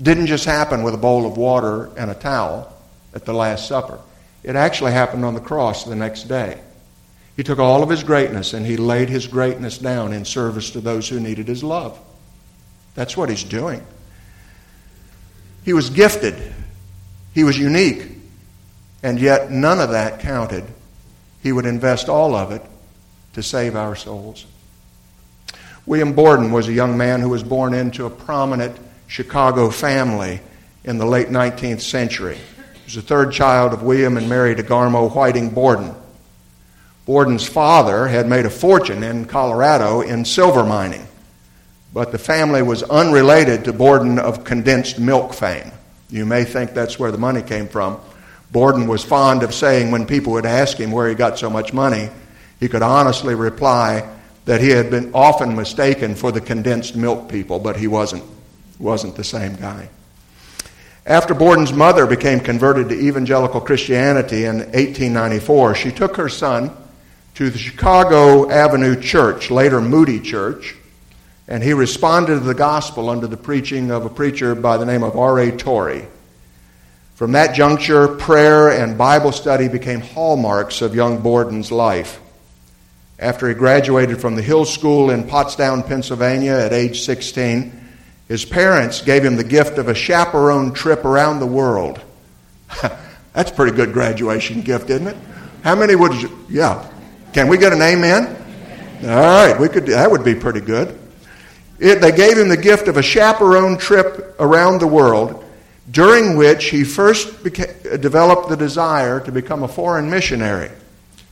didn't 0.00 0.26
just 0.26 0.44
happen 0.44 0.82
with 0.82 0.94
a 0.94 0.98
bowl 0.98 1.26
of 1.26 1.36
water 1.36 1.90
and 1.96 2.10
a 2.10 2.14
towel 2.14 2.74
at 3.14 3.24
the 3.24 3.34
Last 3.34 3.68
Supper. 3.68 4.00
It 4.42 4.56
actually 4.56 4.92
happened 4.92 5.24
on 5.24 5.34
the 5.34 5.40
cross 5.40 5.84
the 5.84 5.94
next 5.94 6.24
day. 6.24 6.60
He 7.36 7.42
took 7.42 7.58
all 7.58 7.82
of 7.82 7.88
his 7.88 8.02
greatness 8.02 8.54
and 8.54 8.64
he 8.64 8.76
laid 8.76 9.08
his 9.08 9.26
greatness 9.26 9.78
down 9.78 10.12
in 10.12 10.24
service 10.24 10.70
to 10.70 10.80
those 10.80 11.08
who 11.08 11.20
needed 11.20 11.48
his 11.48 11.64
love. 11.64 11.98
That's 12.94 13.16
what 13.16 13.28
he's 13.28 13.44
doing. 13.44 13.84
He 15.64 15.72
was 15.72 15.90
gifted, 15.90 16.36
he 17.32 17.42
was 17.42 17.58
unique, 17.58 18.06
and 19.02 19.18
yet 19.18 19.50
none 19.50 19.80
of 19.80 19.90
that 19.90 20.20
counted. 20.20 20.64
He 21.42 21.52
would 21.52 21.66
invest 21.66 22.08
all 22.08 22.34
of 22.34 22.52
it 22.52 22.62
to 23.34 23.42
save 23.42 23.76
our 23.76 23.96
souls. 23.96 24.46
William 25.86 26.14
Borden 26.14 26.50
was 26.50 26.66
a 26.66 26.72
young 26.72 26.96
man 26.96 27.20
who 27.20 27.28
was 27.28 27.42
born 27.42 27.74
into 27.74 28.06
a 28.06 28.10
prominent 28.10 28.74
Chicago 29.06 29.68
family 29.68 30.40
in 30.82 30.96
the 30.96 31.04
late 31.04 31.28
19th 31.28 31.82
century. 31.82 32.36
He 32.36 32.84
was 32.86 32.94
the 32.94 33.02
third 33.02 33.32
child 33.32 33.74
of 33.74 33.82
William 33.82 34.16
and 34.16 34.26
Mary 34.26 34.54
DeGarmo 34.54 35.14
Whiting 35.14 35.50
Borden. 35.50 35.94
Borden's 37.04 37.46
father 37.46 38.06
had 38.06 38.26
made 38.26 38.46
a 38.46 38.50
fortune 38.50 39.02
in 39.02 39.26
Colorado 39.26 40.00
in 40.00 40.24
silver 40.24 40.64
mining, 40.64 41.06
but 41.92 42.12
the 42.12 42.18
family 42.18 42.62
was 42.62 42.82
unrelated 42.84 43.64
to 43.64 43.74
Borden 43.74 44.18
of 44.18 44.42
condensed 44.42 44.98
milk 44.98 45.34
fame. 45.34 45.70
You 46.08 46.24
may 46.24 46.44
think 46.44 46.72
that's 46.72 46.98
where 46.98 47.12
the 47.12 47.18
money 47.18 47.42
came 47.42 47.68
from. 47.68 48.00
Borden 48.50 48.86
was 48.86 49.04
fond 49.04 49.42
of 49.42 49.52
saying 49.52 49.90
when 49.90 50.06
people 50.06 50.32
would 50.32 50.46
ask 50.46 50.78
him 50.78 50.92
where 50.92 51.10
he 51.10 51.14
got 51.14 51.38
so 51.38 51.50
much 51.50 51.74
money, 51.74 52.08
he 52.58 52.70
could 52.70 52.82
honestly 52.82 53.34
reply 53.34 54.08
that 54.44 54.60
he 54.60 54.70
had 54.70 54.90
been 54.90 55.10
often 55.14 55.56
mistaken 55.56 56.14
for 56.14 56.30
the 56.30 56.40
condensed 56.40 56.96
milk 56.96 57.28
people, 57.28 57.58
but 57.58 57.76
he 57.76 57.86
wasn't, 57.86 58.24
wasn't 58.78 59.16
the 59.16 59.24
same 59.24 59.56
guy. 59.56 59.88
After 61.06 61.34
Borden's 61.34 61.72
mother 61.72 62.06
became 62.06 62.40
converted 62.40 62.88
to 62.88 62.94
evangelical 62.94 63.60
Christianity 63.60 64.44
in 64.44 64.58
1894, 64.58 65.74
she 65.74 65.92
took 65.92 66.16
her 66.16 66.28
son 66.28 66.74
to 67.34 67.50
the 67.50 67.58
Chicago 67.58 68.50
Avenue 68.50 69.00
Church, 69.00 69.50
later 69.50 69.80
Moody 69.80 70.20
Church, 70.20 70.76
and 71.46 71.62
he 71.62 71.74
responded 71.74 72.34
to 72.34 72.40
the 72.40 72.54
gospel 72.54 73.10
under 73.10 73.26
the 73.26 73.36
preaching 73.36 73.90
of 73.90 74.06
a 74.06 74.10
preacher 74.10 74.54
by 74.54 74.78
the 74.78 74.86
name 74.86 75.02
of 75.02 75.16
R.A. 75.16 75.52
Torrey. 75.52 76.06
From 77.16 77.32
that 77.32 77.54
juncture, 77.54 78.08
prayer 78.08 78.70
and 78.70 78.96
Bible 78.96 79.32
study 79.32 79.68
became 79.68 80.00
hallmarks 80.00 80.80
of 80.80 80.94
young 80.94 81.20
Borden's 81.20 81.70
life. 81.70 82.20
After 83.18 83.48
he 83.48 83.54
graduated 83.54 84.20
from 84.20 84.34
the 84.34 84.42
Hill 84.42 84.64
School 84.64 85.10
in 85.10 85.24
Pottstown, 85.24 85.86
Pennsylvania 85.86 86.52
at 86.52 86.72
age 86.72 87.02
16, 87.02 87.72
his 88.26 88.44
parents 88.44 89.02
gave 89.02 89.24
him 89.24 89.36
the 89.36 89.44
gift 89.44 89.78
of 89.78 89.88
a 89.88 89.94
chaperone 89.94 90.72
trip 90.72 91.04
around 91.04 91.38
the 91.38 91.46
world. 91.46 92.00
That's 93.32 93.50
a 93.50 93.54
pretty 93.54 93.76
good 93.76 93.92
graduation 93.92 94.62
gift, 94.62 94.90
isn't 94.90 95.06
it? 95.06 95.16
How 95.62 95.74
many 95.74 95.94
would 95.94 96.14
you? 96.14 96.46
Yeah. 96.48 96.90
Can 97.32 97.48
we 97.48 97.56
get 97.58 97.72
an 97.72 97.82
amen? 97.82 98.36
All 99.02 99.08
right, 99.08 99.58
we 99.58 99.68
could. 99.68 99.86
That 99.86 100.10
would 100.10 100.24
be 100.24 100.34
pretty 100.34 100.60
good. 100.60 100.98
It, 101.78 102.00
they 102.00 102.12
gave 102.12 102.38
him 102.38 102.48
the 102.48 102.56
gift 102.56 102.88
of 102.88 102.96
a 102.96 103.02
chaperone 103.02 103.76
trip 103.76 104.36
around 104.40 104.80
the 104.80 104.86
world, 104.86 105.44
during 105.90 106.36
which 106.36 106.66
he 106.66 106.84
first 106.84 107.42
developed 107.42 108.48
the 108.48 108.56
desire 108.56 109.20
to 109.20 109.32
become 109.32 109.62
a 109.62 109.68
foreign 109.68 110.08
missionary. 110.08 110.70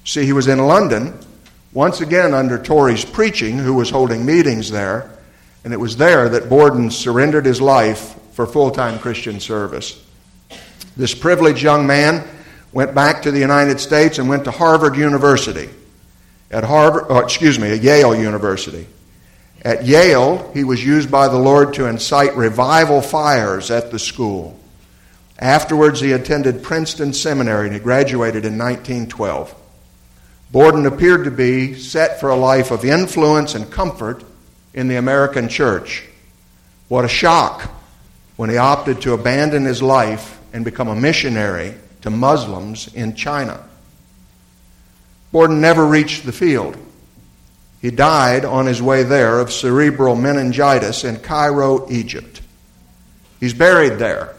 See, 0.04 0.24
he 0.24 0.32
was 0.32 0.48
in 0.48 0.58
London 0.58 1.18
once 1.72 2.00
again 2.00 2.34
under 2.34 2.58
Torrey's 2.58 3.04
preaching, 3.04 3.58
who 3.58 3.74
was 3.74 3.90
holding 3.90 4.26
meetings 4.26 4.70
there, 4.70 5.10
and 5.64 5.72
it 5.72 5.80
was 5.80 5.96
there 5.96 6.28
that 6.28 6.48
Borden 6.48 6.90
surrendered 6.90 7.46
his 7.46 7.60
life 7.60 8.14
for 8.32 8.46
full 8.46 8.70
time 8.70 8.98
Christian 8.98 9.40
service. 9.40 10.02
This 10.96 11.14
privileged 11.14 11.62
young 11.62 11.86
man 11.86 12.26
went 12.72 12.94
back 12.94 13.22
to 13.22 13.30
the 13.30 13.38
United 13.38 13.80
States 13.80 14.18
and 14.18 14.28
went 14.28 14.44
to 14.44 14.50
Harvard 14.50 14.96
University. 14.96 15.70
At 16.50 16.64
Harvard, 16.64 17.06
oh, 17.08 17.18
excuse 17.18 17.58
me, 17.58 17.72
at 17.72 17.82
Yale 17.82 18.14
University. 18.14 18.86
At 19.64 19.84
Yale, 19.86 20.50
he 20.52 20.64
was 20.64 20.84
used 20.84 21.10
by 21.10 21.28
the 21.28 21.38
Lord 21.38 21.74
to 21.74 21.86
incite 21.86 22.36
revival 22.36 23.00
fires 23.00 23.70
at 23.70 23.90
the 23.90 23.98
school. 23.98 24.58
Afterwards, 25.38 26.00
he 26.00 26.12
attended 26.12 26.62
Princeton 26.62 27.12
Seminary 27.12 27.66
and 27.66 27.74
he 27.74 27.80
graduated 27.80 28.44
in 28.44 28.58
1912. 28.58 29.54
Borden 30.52 30.84
appeared 30.84 31.24
to 31.24 31.30
be 31.30 31.74
set 31.78 32.20
for 32.20 32.28
a 32.28 32.36
life 32.36 32.70
of 32.70 32.84
influence 32.84 33.54
and 33.54 33.70
comfort 33.70 34.22
in 34.74 34.86
the 34.86 34.96
American 34.96 35.48
church. 35.48 36.04
What 36.88 37.06
a 37.06 37.08
shock 37.08 37.70
when 38.36 38.50
he 38.50 38.58
opted 38.58 39.00
to 39.00 39.14
abandon 39.14 39.64
his 39.64 39.82
life 39.82 40.38
and 40.52 40.62
become 40.62 40.88
a 40.88 40.94
missionary 40.94 41.74
to 42.02 42.10
Muslims 42.10 42.92
in 42.92 43.14
China. 43.14 43.66
Borden 45.32 45.62
never 45.62 45.86
reached 45.86 46.26
the 46.26 46.32
field. 46.32 46.76
He 47.80 47.90
died 47.90 48.44
on 48.44 48.66
his 48.66 48.82
way 48.82 49.04
there 49.04 49.40
of 49.40 49.50
cerebral 49.50 50.16
meningitis 50.16 51.02
in 51.02 51.16
Cairo, 51.20 51.90
Egypt. 51.90 52.42
He's 53.40 53.54
buried 53.54 53.98
there. 53.98 54.34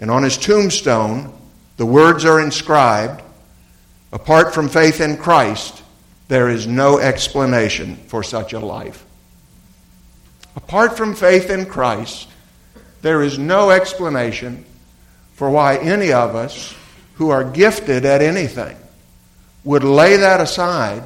And 0.00 0.12
on 0.12 0.22
his 0.22 0.38
tombstone, 0.38 1.32
the 1.76 1.86
words 1.86 2.24
are 2.24 2.40
inscribed 2.40 3.22
Apart 4.12 4.54
from 4.54 4.68
faith 4.68 5.00
in 5.00 5.16
Christ, 5.16 5.82
there 6.28 6.48
is 6.48 6.66
no 6.66 6.98
explanation 6.98 7.96
for 8.06 8.22
such 8.22 8.52
a 8.52 8.60
life. 8.60 9.04
Apart 10.56 10.96
from 10.96 11.14
faith 11.14 11.50
in 11.50 11.66
Christ, 11.66 12.28
there 13.02 13.22
is 13.22 13.38
no 13.38 13.70
explanation 13.70 14.64
for 15.34 15.50
why 15.50 15.76
any 15.76 16.12
of 16.12 16.34
us 16.34 16.74
who 17.14 17.30
are 17.30 17.44
gifted 17.44 18.04
at 18.04 18.20
anything 18.20 18.76
would 19.64 19.84
lay 19.84 20.16
that 20.16 20.40
aside 20.40 21.02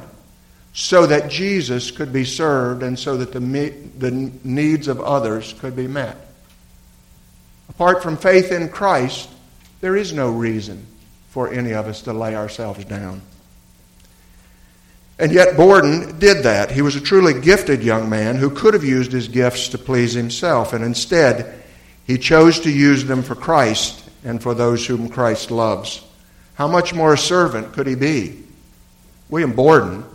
so 0.73 1.05
that 1.05 1.29
Jesus 1.29 1.91
could 1.91 2.11
be 2.11 2.25
served 2.25 2.83
and 2.83 2.97
so 2.97 3.17
that 3.17 3.31
the, 3.31 3.39
the 3.97 4.11
needs 4.43 4.87
of 4.87 4.99
others 4.99 5.53
could 5.59 5.75
be 5.75 5.87
met. 5.87 6.17
Apart 7.69 8.03
from 8.03 8.17
faith 8.17 8.51
in 8.51 8.69
Christ, 8.69 9.29
there 9.81 9.95
is 9.95 10.11
no 10.11 10.29
reason 10.31 10.85
for 11.35 11.51
any 11.51 11.73
of 11.73 11.85
us 11.85 12.03
to 12.03 12.13
lay 12.13 12.33
ourselves 12.33 12.85
down. 12.85 13.21
And 15.19 15.33
yet, 15.33 15.57
Borden 15.57 16.17
did 16.17 16.43
that. 16.43 16.71
He 16.71 16.81
was 16.81 16.95
a 16.95 17.01
truly 17.01 17.41
gifted 17.41 17.83
young 17.83 18.09
man 18.09 18.37
who 18.37 18.49
could 18.49 18.73
have 18.73 18.85
used 18.85 19.11
his 19.11 19.27
gifts 19.27 19.67
to 19.69 19.77
please 19.77 20.13
himself, 20.13 20.71
and 20.71 20.81
instead, 20.81 21.61
he 22.07 22.17
chose 22.17 22.61
to 22.61 22.71
use 22.71 23.03
them 23.03 23.21
for 23.21 23.35
Christ 23.35 24.09
and 24.23 24.41
for 24.41 24.53
those 24.53 24.87
whom 24.87 25.09
Christ 25.09 25.51
loves. 25.51 26.01
How 26.53 26.69
much 26.69 26.93
more 26.93 27.15
a 27.15 27.17
servant 27.17 27.73
could 27.73 27.87
he 27.87 27.95
be? 27.95 28.41
William 29.27 29.51
Borden 29.51 30.05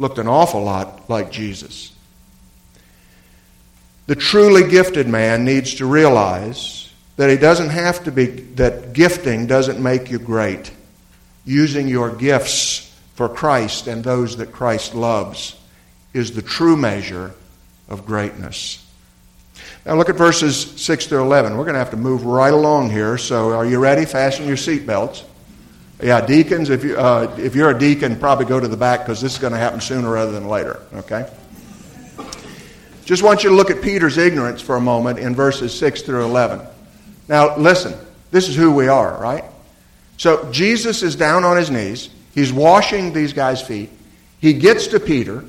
looked 0.00 0.18
an 0.18 0.26
awful 0.26 0.64
lot 0.64 1.08
like 1.08 1.30
Jesus. 1.30 1.92
The 4.08 4.16
truly 4.16 4.68
gifted 4.68 5.06
man 5.06 5.44
needs 5.44 5.74
to 5.76 5.86
realize 5.86 6.83
that 7.16 7.30
it 7.30 7.40
doesn't 7.40 7.70
have 7.70 8.04
to 8.04 8.12
be, 8.12 8.26
that 8.26 8.92
gifting 8.92 9.46
doesn't 9.46 9.82
make 9.82 10.10
you 10.10 10.18
great. 10.18 10.72
Using 11.44 11.88
your 11.88 12.10
gifts 12.14 12.94
for 13.14 13.28
Christ 13.28 13.86
and 13.86 14.02
those 14.02 14.36
that 14.38 14.52
Christ 14.52 14.94
loves 14.94 15.56
is 16.12 16.32
the 16.32 16.42
true 16.42 16.76
measure 16.76 17.32
of 17.88 18.06
greatness. 18.06 18.80
Now 19.86 19.94
look 19.94 20.08
at 20.08 20.16
verses 20.16 20.80
6 20.80 21.06
through 21.06 21.22
11. 21.22 21.56
We're 21.56 21.64
going 21.64 21.74
to 21.74 21.78
have 21.78 21.90
to 21.90 21.96
move 21.96 22.24
right 22.24 22.52
along 22.52 22.90
here, 22.90 23.18
so 23.18 23.50
are 23.50 23.66
you 23.66 23.78
ready? 23.78 24.04
Fasten 24.04 24.46
your 24.46 24.56
seatbelts. 24.56 25.24
Yeah, 26.02 26.24
deacons, 26.24 26.70
if, 26.70 26.82
you, 26.82 26.96
uh, 26.96 27.34
if 27.38 27.54
you're 27.54 27.70
a 27.70 27.78
deacon, 27.78 28.18
probably 28.18 28.46
go 28.46 28.58
to 28.58 28.66
the 28.66 28.76
back 28.76 29.00
because 29.00 29.20
this 29.20 29.34
is 29.34 29.38
going 29.38 29.52
to 29.52 29.58
happen 29.58 29.80
sooner 29.80 30.10
rather 30.10 30.32
than 30.32 30.48
later, 30.48 30.80
okay? 30.94 31.30
Just 33.04 33.22
want 33.22 33.44
you 33.44 33.50
to 33.50 33.56
look 33.56 33.70
at 33.70 33.82
Peter's 33.82 34.18
ignorance 34.18 34.60
for 34.60 34.76
a 34.76 34.80
moment 34.80 35.18
in 35.18 35.34
verses 35.34 35.78
6 35.78 36.02
through 36.02 36.24
11. 36.24 36.66
Now, 37.28 37.56
listen, 37.56 37.94
this 38.30 38.48
is 38.48 38.56
who 38.56 38.72
we 38.72 38.88
are, 38.88 39.18
right? 39.20 39.44
So, 40.16 40.50
Jesus 40.52 41.02
is 41.02 41.16
down 41.16 41.44
on 41.44 41.56
his 41.56 41.70
knees. 41.70 42.10
He's 42.34 42.52
washing 42.52 43.12
these 43.12 43.32
guys' 43.32 43.62
feet. 43.62 43.90
He 44.40 44.52
gets 44.52 44.88
to 44.88 45.00
Peter, 45.00 45.44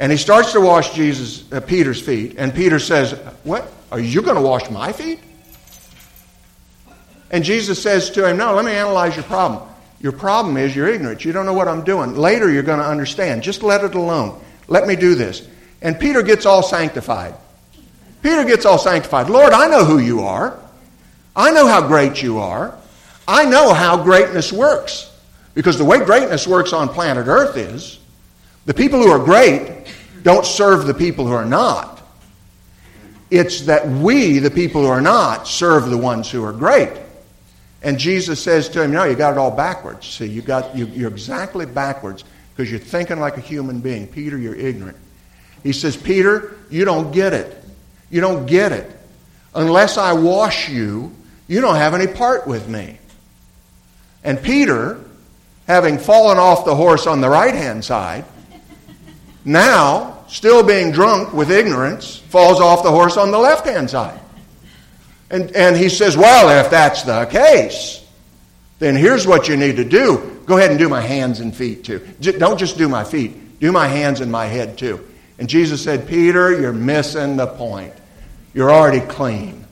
and 0.00 0.10
he 0.10 0.18
starts 0.18 0.52
to 0.52 0.60
wash 0.60 0.94
Jesus, 0.94 1.50
uh, 1.52 1.60
Peter's 1.60 2.00
feet. 2.00 2.36
And 2.38 2.54
Peter 2.54 2.78
says, 2.78 3.12
What? 3.44 3.70
Are 3.90 4.00
you 4.00 4.22
going 4.22 4.36
to 4.36 4.42
wash 4.42 4.70
my 4.70 4.92
feet? 4.92 5.20
And 7.30 7.44
Jesus 7.44 7.82
says 7.82 8.10
to 8.10 8.28
him, 8.28 8.36
No, 8.36 8.54
let 8.54 8.64
me 8.64 8.72
analyze 8.72 9.16
your 9.16 9.24
problem. 9.24 9.68
Your 10.00 10.12
problem 10.12 10.56
is 10.56 10.74
you're 10.74 10.88
ignorant. 10.88 11.24
You 11.24 11.32
don't 11.32 11.46
know 11.46 11.52
what 11.52 11.68
I'm 11.68 11.84
doing. 11.84 12.14
Later, 12.16 12.50
you're 12.50 12.62
going 12.62 12.80
to 12.80 12.86
understand. 12.86 13.42
Just 13.42 13.62
let 13.62 13.84
it 13.84 13.94
alone. 13.94 14.42
Let 14.66 14.86
me 14.86 14.96
do 14.96 15.14
this. 15.14 15.46
And 15.80 15.98
Peter 15.98 16.22
gets 16.22 16.44
all 16.44 16.62
sanctified. 16.62 17.34
Peter 18.22 18.44
gets 18.44 18.64
all 18.64 18.78
sanctified. 18.78 19.28
Lord, 19.28 19.52
I 19.52 19.66
know 19.66 19.84
who 19.84 19.98
you 19.98 20.22
are. 20.22 20.58
I 21.34 21.50
know 21.50 21.66
how 21.66 21.86
great 21.86 22.22
you 22.22 22.38
are. 22.38 22.76
I 23.26 23.44
know 23.44 23.72
how 23.72 24.02
greatness 24.02 24.52
works. 24.52 25.10
Because 25.54 25.76
the 25.76 25.84
way 25.84 26.04
greatness 26.04 26.46
works 26.46 26.72
on 26.72 26.88
planet 26.88 27.26
Earth 27.26 27.56
is 27.56 27.98
the 28.64 28.74
people 28.74 29.00
who 29.00 29.10
are 29.10 29.22
great 29.22 29.86
don't 30.22 30.46
serve 30.46 30.86
the 30.86 30.94
people 30.94 31.26
who 31.26 31.32
are 31.32 31.44
not. 31.44 32.00
It's 33.30 33.62
that 33.62 33.88
we, 33.88 34.38
the 34.38 34.50
people 34.50 34.82
who 34.82 34.88
are 34.88 35.00
not, 35.00 35.48
serve 35.48 35.90
the 35.90 35.98
ones 35.98 36.30
who 36.30 36.44
are 36.44 36.52
great. 36.52 36.90
And 37.82 37.98
Jesus 37.98 38.40
says 38.40 38.68
to 38.70 38.82
him, 38.82 38.92
No, 38.92 39.04
you 39.04 39.16
got 39.16 39.32
it 39.32 39.38
all 39.38 39.50
backwards. 39.50 40.06
See, 40.06 40.26
you 40.26 40.42
got, 40.42 40.76
you, 40.76 40.86
you're 40.86 41.10
exactly 41.10 41.66
backwards. 41.66 42.24
because 42.54 42.70
you're 42.70 42.78
thinking 42.78 43.18
like 43.18 43.36
a 43.36 43.40
human 43.40 43.80
being. 43.80 44.06
Peter, 44.06 44.38
you're 44.38 44.54
ignorant. 44.54 44.96
He 45.62 45.72
says, 45.72 45.96
Peter, 45.96 46.56
you 46.70 46.84
don't 46.84 47.12
get 47.12 47.32
it. 47.32 47.61
You 48.12 48.20
don't 48.20 48.46
get 48.46 48.70
it. 48.70 48.88
Unless 49.54 49.98
I 49.98 50.12
wash 50.12 50.68
you, 50.68 51.12
you 51.48 51.60
don't 51.60 51.76
have 51.76 51.94
any 51.94 52.06
part 52.06 52.46
with 52.46 52.68
me. 52.68 52.98
And 54.22 54.40
Peter, 54.40 55.00
having 55.66 55.98
fallen 55.98 56.38
off 56.38 56.64
the 56.64 56.74
horse 56.74 57.08
on 57.08 57.20
the 57.20 57.28
right 57.28 57.54
hand 57.54 57.84
side, 57.84 58.24
now, 59.44 60.24
still 60.28 60.62
being 60.62 60.92
drunk 60.92 61.32
with 61.32 61.50
ignorance, 61.50 62.18
falls 62.18 62.60
off 62.60 62.84
the 62.84 62.90
horse 62.90 63.16
on 63.16 63.32
the 63.32 63.38
left 63.38 63.66
hand 63.66 63.90
side. 63.90 64.20
And, 65.30 65.50
and 65.56 65.76
he 65.76 65.88
says, 65.88 66.16
Well, 66.16 66.64
if 66.64 66.70
that's 66.70 67.02
the 67.02 67.24
case, 67.26 68.06
then 68.78 68.94
here's 68.94 69.26
what 69.26 69.48
you 69.48 69.56
need 69.56 69.76
to 69.76 69.84
do. 69.84 70.42
Go 70.44 70.58
ahead 70.58 70.70
and 70.70 70.78
do 70.78 70.88
my 70.88 71.00
hands 71.00 71.40
and 71.40 71.54
feet 71.54 71.82
too. 71.82 72.06
Don't 72.20 72.58
just 72.58 72.76
do 72.76 72.88
my 72.88 73.04
feet, 73.04 73.58
do 73.58 73.72
my 73.72 73.88
hands 73.88 74.20
and 74.20 74.30
my 74.30 74.46
head 74.46 74.76
too. 74.76 75.04
And 75.38 75.48
Jesus 75.48 75.82
said, 75.82 76.06
Peter, 76.06 76.60
you're 76.60 76.72
missing 76.72 77.36
the 77.36 77.46
point. 77.46 77.94
You're 78.54 78.70
already 78.70 79.00
clean. 79.00 79.64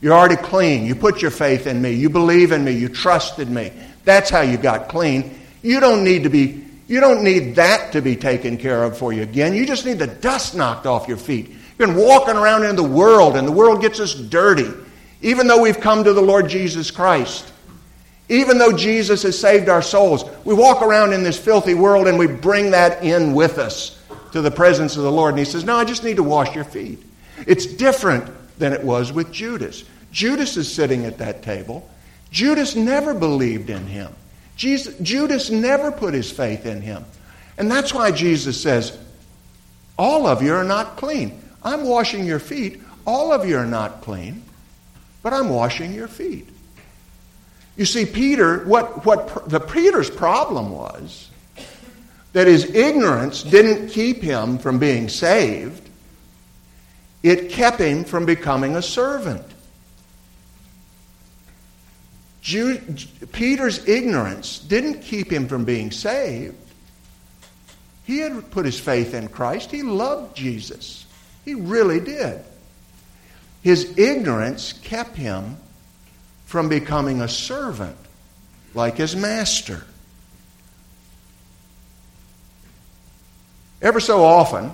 You're 0.00 0.14
already 0.14 0.36
clean. 0.36 0.84
You 0.84 0.94
put 0.94 1.22
your 1.22 1.30
faith 1.30 1.66
in 1.66 1.80
me. 1.80 1.92
You 1.92 2.10
believe 2.10 2.52
in 2.52 2.64
me. 2.64 2.72
You 2.72 2.88
trusted 2.88 3.48
me. 3.48 3.72
That's 4.04 4.30
how 4.30 4.42
you 4.42 4.56
got 4.56 4.88
clean. 4.88 5.38
You 5.62 5.80
don't 5.80 6.04
need 6.04 6.24
to 6.24 6.28
be 6.28 6.64
you 6.86 7.00
don't 7.00 7.24
need 7.24 7.54
that 7.56 7.92
to 7.92 8.02
be 8.02 8.14
taken 8.14 8.58
care 8.58 8.84
of 8.84 8.98
for 8.98 9.12
you 9.12 9.22
again. 9.22 9.54
You 9.54 9.64
just 9.64 9.86
need 9.86 9.98
the 9.98 10.06
dust 10.06 10.54
knocked 10.54 10.86
off 10.86 11.08
your 11.08 11.16
feet. 11.16 11.48
You've 11.48 11.78
been 11.78 11.94
walking 11.94 12.36
around 12.36 12.64
in 12.64 12.76
the 12.76 12.82
world 12.82 13.36
and 13.36 13.48
the 13.48 13.52
world 13.52 13.80
gets 13.80 14.00
us 14.00 14.14
dirty. 14.14 14.70
Even 15.22 15.46
though 15.46 15.62
we've 15.62 15.80
come 15.80 16.04
to 16.04 16.12
the 16.12 16.20
Lord 16.20 16.48
Jesus 16.48 16.90
Christ. 16.90 17.50
Even 18.28 18.58
though 18.58 18.72
Jesus 18.72 19.22
has 19.22 19.38
saved 19.38 19.68
our 19.68 19.82
souls, 19.82 20.24
we 20.44 20.54
walk 20.54 20.82
around 20.82 21.12
in 21.12 21.22
this 21.22 21.38
filthy 21.38 21.74
world 21.74 22.06
and 22.06 22.18
we 22.18 22.26
bring 22.26 22.70
that 22.70 23.02
in 23.02 23.34
with 23.34 23.58
us 23.58 23.98
to 24.32 24.42
the 24.42 24.50
presence 24.50 24.96
of 24.96 25.02
the 25.02 25.12
Lord. 25.12 25.30
And 25.30 25.38
he 25.38 25.44
says, 25.44 25.64
No, 25.64 25.76
I 25.76 25.84
just 25.84 26.04
need 26.04 26.16
to 26.16 26.22
wash 26.22 26.54
your 26.54 26.64
feet. 26.64 27.02
It's 27.46 27.66
different 27.66 28.30
than 28.58 28.72
it 28.72 28.82
was 28.82 29.12
with 29.12 29.32
Judas. 29.32 29.84
Judas 30.12 30.56
is 30.56 30.72
sitting 30.72 31.04
at 31.06 31.18
that 31.18 31.42
table. 31.42 31.88
Judas 32.30 32.76
never 32.76 33.14
believed 33.14 33.70
in 33.70 33.86
him. 33.86 34.12
Jesus, 34.56 34.96
Judas 34.98 35.50
never 35.50 35.90
put 35.90 36.14
his 36.14 36.30
faith 36.30 36.66
in 36.66 36.80
him. 36.80 37.04
And 37.58 37.70
that's 37.70 37.92
why 37.92 38.10
Jesus 38.10 38.60
says, 38.60 38.96
All 39.98 40.26
of 40.26 40.42
you 40.42 40.54
are 40.54 40.64
not 40.64 40.96
clean. 40.96 41.40
I'm 41.62 41.84
washing 41.84 42.24
your 42.24 42.38
feet. 42.38 42.80
All 43.06 43.32
of 43.32 43.46
you 43.46 43.56
are 43.56 43.66
not 43.66 44.02
clean, 44.02 44.42
but 45.22 45.32
I'm 45.32 45.50
washing 45.50 45.92
your 45.92 46.08
feet. 46.08 46.48
You 47.76 47.84
see, 47.84 48.06
Peter, 48.06 48.64
what, 48.64 49.04
what 49.04 49.48
the 49.48 49.60
Peter's 49.60 50.10
problem 50.10 50.70
was 50.70 51.30
that 52.32 52.46
his 52.46 52.64
ignorance 52.64 53.42
didn't 53.42 53.88
keep 53.88 54.22
him 54.22 54.58
from 54.58 54.78
being 54.78 55.08
saved, 55.08 55.83
it 57.24 57.48
kept 57.48 57.80
him 57.80 58.04
from 58.04 58.26
becoming 58.26 58.76
a 58.76 58.82
servant. 58.82 59.42
Jude, 62.42 63.02
Peter's 63.32 63.88
ignorance 63.88 64.58
didn't 64.58 65.00
keep 65.00 65.32
him 65.32 65.48
from 65.48 65.64
being 65.64 65.90
saved. 65.90 66.54
He 68.04 68.18
had 68.18 68.50
put 68.50 68.66
his 68.66 68.78
faith 68.78 69.14
in 69.14 69.28
Christ. 69.28 69.70
He 69.70 69.82
loved 69.82 70.36
Jesus. 70.36 71.06
He 71.46 71.54
really 71.54 71.98
did. 71.98 72.44
His 73.62 73.96
ignorance 73.96 74.74
kept 74.74 75.16
him 75.16 75.56
from 76.44 76.68
becoming 76.68 77.22
a 77.22 77.28
servant 77.28 77.96
like 78.74 78.98
his 78.98 79.16
master. 79.16 79.82
Ever 83.80 84.00
so 84.00 84.22
often 84.22 84.72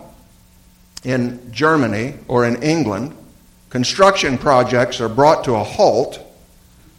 in 1.05 1.53
Germany 1.53 2.15
or 2.29 2.45
in 2.47 2.63
England, 2.63 3.17
construction 3.71 4.39
projects 4.39 5.01
are 5.01 5.09
brought 5.09 5.45
to 5.45 5.55
a 5.55 5.65
halt 5.65 6.21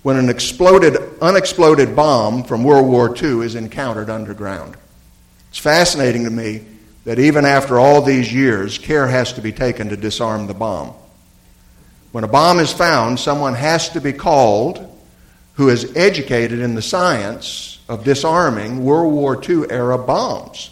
when 0.04 0.18
an 0.18 0.30
exploded, 0.30 0.98
unexploded 1.22 1.96
bomb 1.96 2.44
from 2.44 2.64
World 2.64 2.88
War 2.88 3.16
II 3.16 3.46
is 3.46 3.56
encountered 3.56 4.10
underground. 4.10 4.76
It's 5.50 5.60
fascinating 5.60 6.24
to 6.24 6.32
me 6.32 6.66
that 7.06 7.20
even 7.20 7.46
after 7.46 7.80
all 7.80 8.02
these 8.02 8.34
years, 8.34 8.78
care 8.78 9.08
has 9.08 9.34
to 9.34 9.42
be 9.42 9.52
taken 9.52 9.90
to 9.90 9.98
disarm 9.98 10.48
the 10.48 10.54
bomb. 10.54 10.94
When 12.12 12.24
a 12.24 12.28
bomb 12.28 12.60
is 12.60 12.74
found, 12.74 13.20
someone 13.20 13.54
has 13.54 13.90
to 13.90 14.02
be 14.02 14.14
called 14.14 14.88
who 15.54 15.70
is 15.70 15.96
educated 15.96 16.60
in 16.60 16.76
the 16.76 16.82
science 16.82 17.80
of 17.88 18.04
disarming 18.04 18.84
World 18.84 19.14
War 19.14 19.42
II 19.42 19.70
era 19.70 19.98
bombs. 19.98 20.72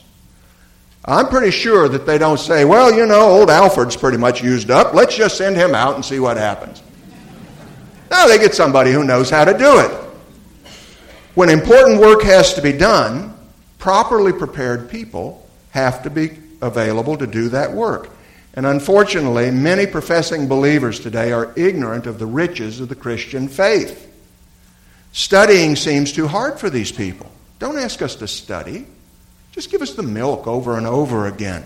I'm 1.10 1.28
pretty 1.28 1.50
sure 1.50 1.90
that 1.90 2.06
they 2.06 2.20
don't 2.20 2.40
say, 2.40 2.66
well, 2.66 2.94
you 2.94 3.06
know, 3.08 3.22
old 3.22 3.50
Alfred's 3.50 3.98
pretty 3.98 4.18
much 4.18 4.44
used 4.44 4.70
up. 4.70 4.94
Let's 4.94 5.16
just 5.16 5.38
send 5.38 5.56
him 5.56 5.74
out 5.74 5.96
and 5.96 6.06
see 6.06 6.20
what 6.20 6.38
happens. 6.38 6.84
No, 8.12 8.28
they 8.28 8.38
get 8.38 8.54
somebody 8.54 8.92
who 8.92 9.04
knows 9.04 9.30
how 9.30 9.44
to 9.44 9.58
do 9.58 9.80
it. 9.80 9.92
When 11.34 11.50
important 11.50 12.00
work 12.00 12.22
has 12.24 12.54
to 12.56 12.62
be 12.62 12.74
done, 12.74 13.36
properly 13.80 14.34
prepared 14.34 14.90
people 14.90 15.48
have 15.72 16.04
to 16.04 16.10
be 16.10 16.38
available 16.62 17.18
to 17.18 17.26
do 17.26 17.50
that 17.50 17.72
work. 17.72 18.10
And 18.54 18.66
unfortunately, 18.66 19.50
many 19.52 19.88
professing 19.88 20.48
believers 20.48 21.00
today 21.00 21.32
are 21.32 21.54
ignorant 21.56 22.06
of 22.08 22.20
the 22.20 22.26
riches 22.26 22.80
of 22.80 22.90
the 22.90 22.96
Christian 22.96 23.48
faith. 23.48 24.06
Studying 25.12 25.76
seems 25.76 26.12
too 26.12 26.28
hard 26.28 26.60
for 26.60 26.70
these 26.70 26.92
people. 26.92 27.32
Don't 27.58 27.80
ask 27.80 28.02
us 28.02 28.16
to 28.18 28.28
study. 28.28 28.86
Just 29.52 29.72
give 29.72 29.82
us 29.82 29.94
the 29.94 30.04
milk 30.04 30.48
over 30.48 30.78
and 30.78 30.86
over 30.86 31.28
again. 31.28 31.66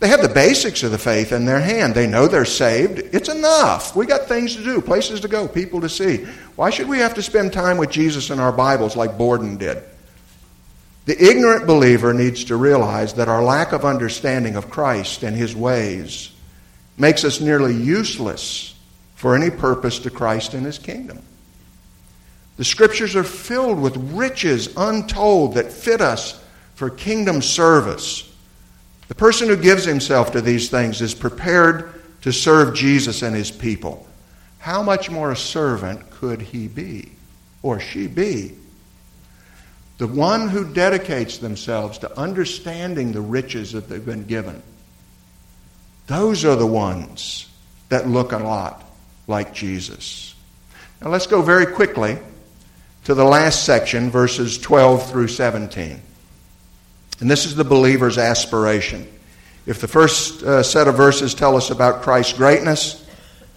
They 0.00 0.08
have 0.08 0.22
the 0.22 0.28
basics 0.28 0.84
of 0.84 0.92
the 0.92 0.98
faith 0.98 1.32
in 1.32 1.44
their 1.44 1.60
hand. 1.60 1.94
They 1.94 2.06
know 2.06 2.28
they're 2.28 2.44
saved. 2.44 3.00
It's 3.12 3.28
enough. 3.28 3.96
We 3.96 4.06
got 4.06 4.28
things 4.28 4.54
to 4.54 4.62
do, 4.62 4.80
places 4.80 5.20
to 5.20 5.28
go, 5.28 5.48
people 5.48 5.80
to 5.80 5.88
see. 5.88 6.24
Why 6.54 6.70
should 6.70 6.88
we 6.88 6.98
have 6.98 7.14
to 7.14 7.22
spend 7.22 7.52
time 7.52 7.78
with 7.78 7.90
Jesus 7.90 8.30
in 8.30 8.38
our 8.38 8.52
Bibles 8.52 8.94
like 8.94 9.18
Borden 9.18 9.56
did? 9.56 9.82
The 11.06 11.20
ignorant 11.20 11.66
believer 11.66 12.12
needs 12.12 12.44
to 12.44 12.56
realize 12.56 13.14
that 13.14 13.28
our 13.28 13.42
lack 13.42 13.72
of 13.72 13.84
understanding 13.84 14.54
of 14.54 14.70
Christ 14.70 15.22
and 15.24 15.34
his 15.34 15.56
ways 15.56 16.30
makes 16.96 17.24
us 17.24 17.40
nearly 17.40 17.74
useless 17.74 18.74
for 19.14 19.34
any 19.34 19.50
purpose 19.50 19.98
to 20.00 20.10
Christ 20.10 20.54
and 20.54 20.64
his 20.64 20.78
kingdom. 20.78 21.22
The 22.56 22.64
scriptures 22.64 23.16
are 23.16 23.24
filled 23.24 23.80
with 23.80 23.96
riches 24.12 24.68
untold 24.76 25.54
that 25.54 25.72
fit 25.72 26.00
us 26.00 26.40
for 26.78 26.90
kingdom 26.90 27.42
service. 27.42 28.32
The 29.08 29.14
person 29.16 29.48
who 29.48 29.56
gives 29.56 29.84
himself 29.84 30.30
to 30.30 30.40
these 30.40 30.70
things 30.70 31.00
is 31.00 31.12
prepared 31.12 31.92
to 32.22 32.32
serve 32.32 32.76
Jesus 32.76 33.22
and 33.22 33.34
his 33.34 33.50
people. 33.50 34.06
How 34.60 34.84
much 34.84 35.10
more 35.10 35.32
a 35.32 35.36
servant 35.36 36.08
could 36.12 36.40
he 36.40 36.68
be 36.68 37.10
or 37.64 37.80
she 37.80 38.06
be? 38.06 38.52
The 39.96 40.06
one 40.06 40.46
who 40.46 40.72
dedicates 40.72 41.38
themselves 41.38 41.98
to 41.98 42.16
understanding 42.16 43.10
the 43.10 43.22
riches 43.22 43.72
that 43.72 43.88
they've 43.88 44.06
been 44.06 44.26
given. 44.26 44.62
Those 46.06 46.44
are 46.44 46.54
the 46.54 46.64
ones 46.64 47.48
that 47.88 48.06
look 48.06 48.30
a 48.30 48.38
lot 48.38 48.84
like 49.26 49.52
Jesus. 49.52 50.32
Now 51.02 51.10
let's 51.10 51.26
go 51.26 51.42
very 51.42 51.66
quickly 51.66 52.18
to 53.02 53.14
the 53.14 53.24
last 53.24 53.64
section, 53.64 54.12
verses 54.12 54.58
12 54.58 55.10
through 55.10 55.26
17. 55.26 56.02
And 57.20 57.30
this 57.30 57.46
is 57.46 57.54
the 57.56 57.64
believer's 57.64 58.18
aspiration. 58.18 59.06
If 59.66 59.80
the 59.80 59.88
first 59.88 60.42
uh, 60.42 60.62
set 60.62 60.88
of 60.88 60.96
verses 60.96 61.34
tell 61.34 61.56
us 61.56 61.70
about 61.70 62.02
Christ's 62.02 62.32
greatness, 62.32 63.04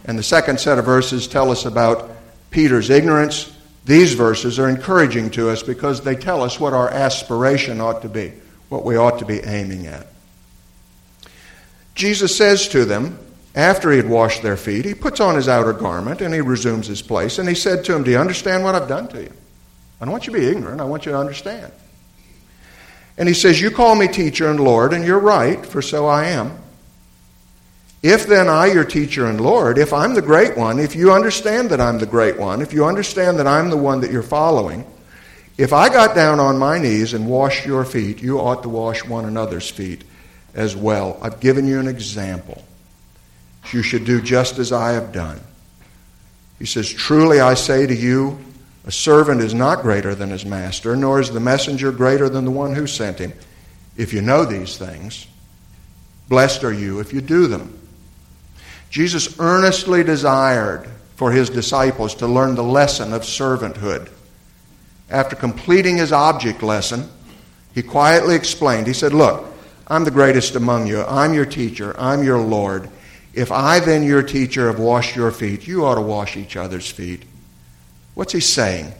and 0.05 0.17
the 0.17 0.23
second 0.23 0.59
set 0.59 0.77
of 0.77 0.85
verses 0.85 1.27
tell 1.27 1.51
us 1.51 1.65
about 1.65 2.09
Peter's 2.49 2.89
ignorance, 2.89 3.55
these 3.85 4.13
verses 4.13 4.59
are 4.59 4.69
encouraging 4.69 5.31
to 5.31 5.49
us 5.49 5.63
because 5.63 6.01
they 6.01 6.15
tell 6.15 6.43
us 6.43 6.59
what 6.59 6.73
our 6.73 6.89
aspiration 6.89 7.81
ought 7.81 8.01
to 8.01 8.09
be, 8.09 8.33
what 8.69 8.83
we 8.83 8.95
ought 8.95 9.19
to 9.19 9.25
be 9.25 9.39
aiming 9.39 9.87
at. 9.87 10.07
Jesus 11.95 12.35
says 12.35 12.67
to 12.69 12.85
them, 12.85 13.17
after 13.53 13.91
he 13.91 13.97
had 13.97 14.09
washed 14.09 14.41
their 14.41 14.55
feet, 14.55 14.85
he 14.85 14.93
puts 14.93 15.19
on 15.19 15.35
his 15.35 15.49
outer 15.49 15.73
garment 15.73 16.21
and 16.21 16.33
he 16.33 16.39
resumes 16.39 16.87
his 16.87 17.01
place. 17.01 17.37
And 17.37 17.49
he 17.49 17.55
said 17.55 17.83
to 17.85 17.93
them, 17.93 18.03
Do 18.03 18.11
you 18.11 18.17
understand 18.17 18.63
what 18.63 18.75
I've 18.75 18.87
done 18.87 19.07
to 19.09 19.21
you? 19.21 19.31
I 19.99 20.05
don't 20.05 20.11
want 20.11 20.25
you 20.25 20.33
to 20.33 20.39
be 20.39 20.47
ignorant, 20.47 20.79
I 20.79 20.85
want 20.85 21.05
you 21.05 21.11
to 21.11 21.17
understand. 21.17 21.71
And 23.17 23.27
he 23.27 23.33
says, 23.33 23.61
You 23.61 23.71
call 23.71 23.95
me 23.95 24.07
teacher 24.07 24.49
and 24.49 24.59
Lord, 24.59 24.93
and 24.93 25.05
you're 25.05 25.19
right, 25.19 25.65
for 25.65 25.81
so 25.81 26.07
I 26.07 26.27
am. 26.27 26.57
If 28.03 28.25
then 28.25 28.49
I, 28.49 28.67
your 28.67 28.83
teacher 28.83 29.27
and 29.27 29.39
Lord, 29.39 29.77
if 29.77 29.93
I'm 29.93 30.15
the 30.15 30.23
great 30.23 30.57
one, 30.57 30.79
if 30.79 30.95
you 30.95 31.11
understand 31.11 31.69
that 31.69 31.79
I'm 31.79 31.99
the 31.99 32.07
great 32.07 32.39
one, 32.39 32.61
if 32.61 32.73
you 32.73 32.85
understand 32.85 33.37
that 33.37 33.45
I'm 33.45 33.69
the 33.69 33.77
one 33.77 34.01
that 34.01 34.11
you're 34.11 34.23
following, 34.23 34.85
if 35.57 35.71
I 35.71 35.89
got 35.89 36.15
down 36.15 36.39
on 36.39 36.57
my 36.57 36.79
knees 36.79 37.13
and 37.13 37.27
washed 37.27 37.65
your 37.65 37.85
feet, 37.85 38.21
you 38.21 38.39
ought 38.39 38.63
to 38.63 38.69
wash 38.69 39.05
one 39.05 39.25
another's 39.25 39.69
feet 39.69 40.03
as 40.55 40.75
well. 40.75 41.19
I've 41.21 41.39
given 41.39 41.67
you 41.67 41.79
an 41.79 41.87
example. 41.87 42.63
You 43.71 43.83
should 43.83 44.05
do 44.05 44.21
just 44.21 44.57
as 44.57 44.71
I 44.71 44.93
have 44.93 45.11
done. 45.11 45.39
He 46.57 46.65
says, 46.65 46.91
Truly 46.91 47.39
I 47.39 47.53
say 47.53 47.85
to 47.85 47.95
you, 47.95 48.39
A 48.85 48.91
servant 48.91 49.41
is 49.41 49.53
not 49.53 49.83
greater 49.83 50.15
than 50.15 50.29
his 50.29 50.45
master, 50.45 50.95
nor 50.95 51.19
is 51.19 51.31
the 51.31 51.39
messenger 51.39 51.91
greater 51.91 52.29
than 52.29 52.45
the 52.45 52.51
one 52.51 52.73
who 52.73 52.87
sent 52.87 53.19
him. 53.19 53.33
If 53.95 54.13
you 54.13 54.21
know 54.21 54.45
these 54.45 54.77
things, 54.77 55.27
blessed 56.29 56.63
are 56.63 56.73
you 56.73 56.99
if 56.99 57.13
you 57.13 57.21
do 57.21 57.47
them. 57.47 57.77
Jesus 58.89 59.39
earnestly 59.39 60.03
desired 60.03 60.89
for 61.15 61.31
his 61.31 61.49
disciples 61.49 62.15
to 62.15 62.27
learn 62.27 62.55
the 62.55 62.63
lesson 62.63 63.13
of 63.13 63.21
servanthood. 63.21 64.09
After 65.09 65.35
completing 65.35 65.97
his 65.97 66.11
object 66.11 66.63
lesson, 66.63 67.07
he 67.73 67.83
quietly 67.83 68.35
explained, 68.35 68.87
he 68.87 68.93
said, 68.93 69.13
Look, 69.13 69.45
I'm 69.87 70.03
the 70.03 70.11
greatest 70.11 70.55
among 70.55 70.87
you. 70.87 71.03
I'm 71.03 71.33
your 71.33 71.45
teacher. 71.45 71.93
I'm 71.99 72.23
your 72.23 72.39
Lord. 72.39 72.89
If 73.33 73.51
I, 73.51 73.79
then 73.79 74.03
your 74.03 74.23
teacher, 74.23 74.67
have 74.67 74.79
washed 74.79 75.15
your 75.15 75.31
feet, 75.31 75.67
you 75.67 75.85
ought 75.85 75.95
to 75.95 76.01
wash 76.01 76.35
each 76.35 76.57
other's 76.57 76.89
feet. 76.89 77.23
What's 78.21 78.33
he 78.33 78.39
saying? 78.39 78.93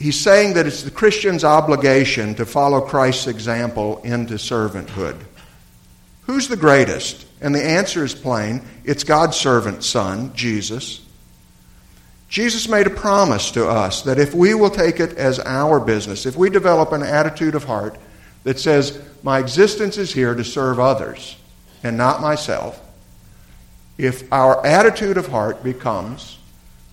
He's 0.00 0.18
saying 0.18 0.54
that 0.54 0.66
it's 0.66 0.82
the 0.82 0.90
Christian's 0.90 1.44
obligation 1.44 2.34
to 2.34 2.44
follow 2.44 2.80
Christ's 2.80 3.28
example 3.28 3.98
into 4.02 4.34
servanthood. 4.34 5.16
Who's 6.22 6.48
the 6.48 6.56
greatest? 6.56 7.24
And 7.40 7.54
the 7.54 7.62
answer 7.62 8.02
is 8.02 8.16
plain 8.16 8.62
it's 8.84 9.04
God's 9.04 9.36
servant 9.36 9.84
son, 9.84 10.34
Jesus. 10.34 11.06
Jesus 12.28 12.68
made 12.68 12.88
a 12.88 12.90
promise 12.90 13.52
to 13.52 13.68
us 13.68 14.02
that 14.02 14.18
if 14.18 14.34
we 14.34 14.54
will 14.54 14.68
take 14.68 14.98
it 14.98 15.16
as 15.16 15.38
our 15.38 15.78
business, 15.78 16.26
if 16.26 16.34
we 16.34 16.50
develop 16.50 16.90
an 16.90 17.04
attitude 17.04 17.54
of 17.54 17.62
heart 17.62 17.96
that 18.42 18.58
says, 18.58 19.00
My 19.22 19.38
existence 19.38 19.98
is 19.98 20.12
here 20.12 20.34
to 20.34 20.42
serve 20.42 20.80
others 20.80 21.36
and 21.84 21.96
not 21.96 22.20
myself, 22.20 22.84
if 23.98 24.32
our 24.32 24.66
attitude 24.66 25.16
of 25.16 25.28
heart 25.28 25.62
becomes, 25.62 26.38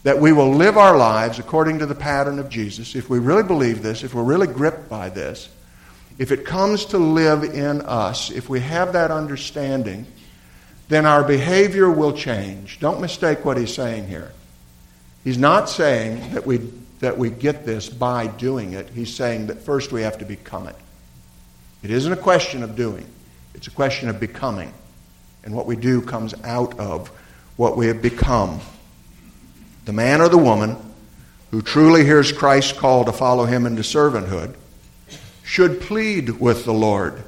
that 0.04 0.20
we 0.20 0.32
will 0.32 0.54
live 0.54 0.78
our 0.78 0.96
lives 0.96 1.40
according 1.40 1.80
to 1.80 1.86
the 1.86 1.96
pattern 1.96 2.40
of 2.40 2.50
Jesus, 2.50 2.96
if 2.96 3.10
we 3.10 3.20
really 3.20 3.44
believe 3.44 3.84
this, 3.84 4.04
if 4.04 4.14
we're 4.14 4.24
really 4.24 4.48
gripped 4.48 4.90
by 4.90 5.10
this, 5.10 5.50
if 6.18 6.32
it 6.32 6.46
comes 6.46 6.86
to 6.86 6.98
live 6.98 7.44
in 7.44 7.82
us, 7.82 8.32
if 8.32 8.50
we 8.50 8.60
have 8.62 8.94
that 8.94 9.12
understanding, 9.12 10.06
then 10.88 11.06
our 11.06 11.24
behavior 11.24 11.90
will 11.92 12.14
change. 12.14 12.80
Don't 12.80 13.02
mistake 13.02 13.44
what 13.44 13.58
he's 13.58 13.74
saying 13.74 14.08
here. 14.08 14.32
He's 15.24 15.38
not 15.38 15.70
saying 15.70 16.34
that 16.34 16.46
we, 16.46 16.58
that 17.02 17.18
we 17.18 17.30
get 17.30 17.66
this 17.66 17.90
by 17.90 18.28
doing 18.28 18.74
it. 18.74 18.90
He's 18.90 19.14
saying 19.14 19.48
that 19.48 19.62
first 19.62 19.92
we 19.92 20.04
have 20.04 20.18
to 20.20 20.26
become 20.26 20.68
it. 20.68 20.76
It 21.84 21.92
isn't 21.92 22.12
a 22.12 22.18
question 22.18 22.64
of 22.64 22.76
doing, 22.76 23.06
it's 23.54 23.68
a 23.68 23.72
question 23.72 24.10
of 24.10 24.20
becoming. 24.20 24.74
And 25.44 25.54
what 25.54 25.66
we 25.66 25.76
do 25.76 26.02
comes 26.02 26.34
out 26.44 26.80
of 26.80 27.10
what 27.58 27.78
we 27.78 27.88
have 27.88 28.02
become 28.02 28.60
the 29.88 29.94
man 29.94 30.20
or 30.20 30.28
the 30.28 30.38
woman 30.38 30.76
who 31.50 31.62
truly 31.62 32.04
hears 32.04 32.34
Christ's 32.34 32.78
call 32.78 33.06
to 33.06 33.14
follow 33.14 33.46
him 33.46 33.66
into 33.66 33.84
servanthood 33.84 34.54
should 35.44 35.80
plead 35.80 36.30
with 36.30 36.66
the 36.66 36.74
Lord 36.74 37.24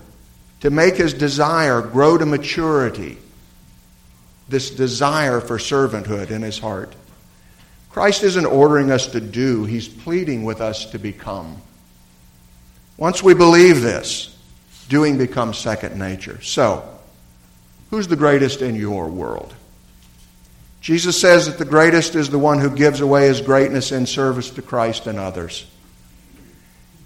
to 0.59 0.69
make 0.69 0.97
his 0.97 1.13
desire 1.13 1.81
grow 1.81 2.17
to 2.17 2.25
maturity, 2.25 3.17
this 4.49 4.71
desire 4.71 5.39
for 5.39 5.57
servanthood 5.57 6.31
in 6.31 6.41
his 6.41 6.59
heart. 6.59 6.93
Christ 7.91 8.23
isn't 8.23 8.45
ordering 8.45 8.91
us 8.91 9.07
to 9.07 9.21
do, 9.21 9.63
he's 9.63 9.87
pleading 9.87 10.43
with 10.43 10.59
us 10.59 10.83
to 10.87 10.99
become. 10.99 11.61
Once 12.97 13.23
we 13.23 13.33
believe 13.33 13.79
this, 13.79 14.37
doing 14.89 15.17
becomes 15.17 15.57
second 15.57 15.97
nature. 15.97 16.41
So, 16.41 16.83
who's 17.89 18.09
the 18.09 18.17
greatest 18.17 18.61
in 18.61 18.75
your 18.75 19.07
world? 19.07 19.55
Jesus 20.81 21.19
says 21.19 21.47
that 21.47 21.57
the 21.57 21.65
greatest 21.65 22.15
is 22.15 22.29
the 22.29 22.39
one 22.39 22.59
who 22.59 22.69
gives 22.69 23.01
away 23.01 23.27
his 23.27 23.41
greatness 23.41 23.91
in 23.91 24.05
service 24.05 24.49
to 24.51 24.61
Christ 24.61 25.07
and 25.07 25.19
others. 25.19 25.65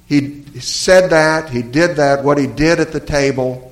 He 0.08 0.44
said 0.60 1.10
that, 1.10 1.50
he 1.50 1.62
did 1.64 1.96
that, 1.96 2.24
what 2.24 2.38
he 2.38 2.46
did 2.46 2.80
at 2.80 2.92
the 2.92 3.00
table 3.00 3.72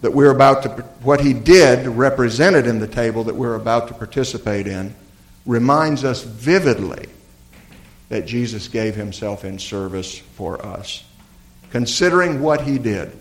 that 0.00 0.12
we're 0.12 0.30
about 0.30 0.62
to, 0.62 0.68
what 1.02 1.20
he 1.20 1.32
did 1.34 1.86
represented 1.86 2.66
in 2.66 2.78
the 2.78 2.88
table 2.88 3.24
that 3.24 3.34
we're 3.34 3.54
about 3.54 3.88
to 3.88 3.94
participate 3.94 4.66
in, 4.66 4.94
reminds 5.44 6.04
us 6.04 6.22
vividly 6.22 7.06
that 8.08 8.26
Jesus 8.26 8.68
gave 8.68 8.94
himself 8.94 9.44
in 9.44 9.58
service 9.58 10.18
for 10.18 10.64
us. 10.64 11.04
Considering 11.70 12.40
what 12.40 12.62
he 12.62 12.78
did, 12.78 13.12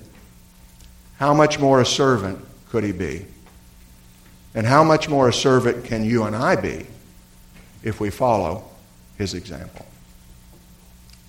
how 1.17 1.34
much 1.34 1.60
more 1.60 1.82
a 1.82 1.86
servant 1.86 2.39
could 2.69 2.84
he 2.84 2.91
be? 2.91 3.25
And 4.54 4.68
how 4.68 4.84
much 4.84 5.08
more 5.08 5.30
a 5.30 5.34
servant 5.34 5.86
can 5.86 6.04
you 6.04 6.24
and 6.24 6.36
I 6.36 6.56
be 6.56 6.86
if 7.84 8.00
we 8.00 8.10
follow 8.10 8.66
his 9.18 9.34
example? 9.34 9.86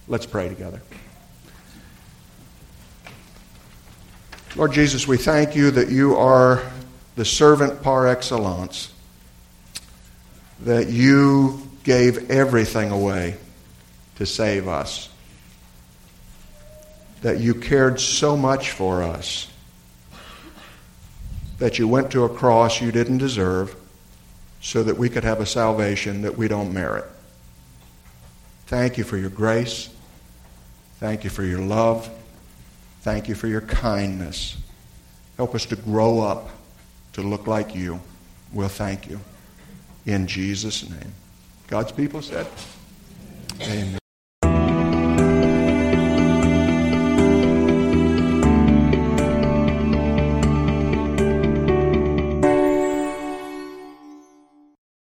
Let's 0.09 0.27
pray 0.27 0.49
together. 0.49 0.81
Lord 4.57 4.73
Jesus, 4.73 5.07
we 5.07 5.17
thank 5.17 5.55
you 5.55 5.71
that 5.71 5.89
you 5.89 6.17
are 6.17 6.63
the 7.17 7.25
servant 7.25 7.83
par 7.83 8.07
excellence, 8.07 8.93
that 10.61 10.89
you 10.89 11.71
gave 11.85 12.31
everything 12.31 12.91
away 12.91 13.37
to 14.17 14.27
save 14.27 14.69
us, 14.69 15.09
that 17.23 17.41
you 17.41 17.55
cared 17.55 18.01
so 18.01 18.37
much 18.37 18.73
for 18.73 19.03
us 19.03 19.52
that 21.62 21.79
you 21.79 21.87
went 21.87 22.11
to 22.11 22.25
a 22.25 22.29
cross 22.29 22.81
you 22.81 22.90
didn't 22.90 23.18
deserve 23.18 23.77
so 24.61 24.83
that 24.83 24.98
we 24.98 25.09
could 25.09 25.22
have 25.22 25.38
a 25.38 25.46
salvation 25.46 26.22
that 26.22 26.37
we 26.37 26.48
don't 26.48 26.75
merit. 26.75 27.05
Thank 28.66 28.98
you 28.98 29.05
for 29.05 29.16
your 29.16 29.31
grace. 29.31 29.88
Thank 30.98 31.22
you 31.22 31.31
for 31.31 31.44
your 31.44 31.61
love. 31.61 32.11
Thank 33.03 33.29
you 33.29 33.37
for 33.37 33.46
your 33.46 33.61
kindness. 33.61 34.57
Help 35.37 35.55
us 35.55 35.64
to 35.66 35.77
grow 35.77 36.18
up 36.18 36.51
to 37.12 37.22
look 37.22 37.46
like 37.46 37.77
you. 37.77 38.01
We'll 38.53 38.66
thank 38.66 39.09
you. 39.09 39.20
In 40.05 40.27
Jesus' 40.27 40.90
name. 40.90 41.12
God's 41.68 41.92
people 41.92 42.22
said, 42.22 42.48
Amen. 43.61 44.02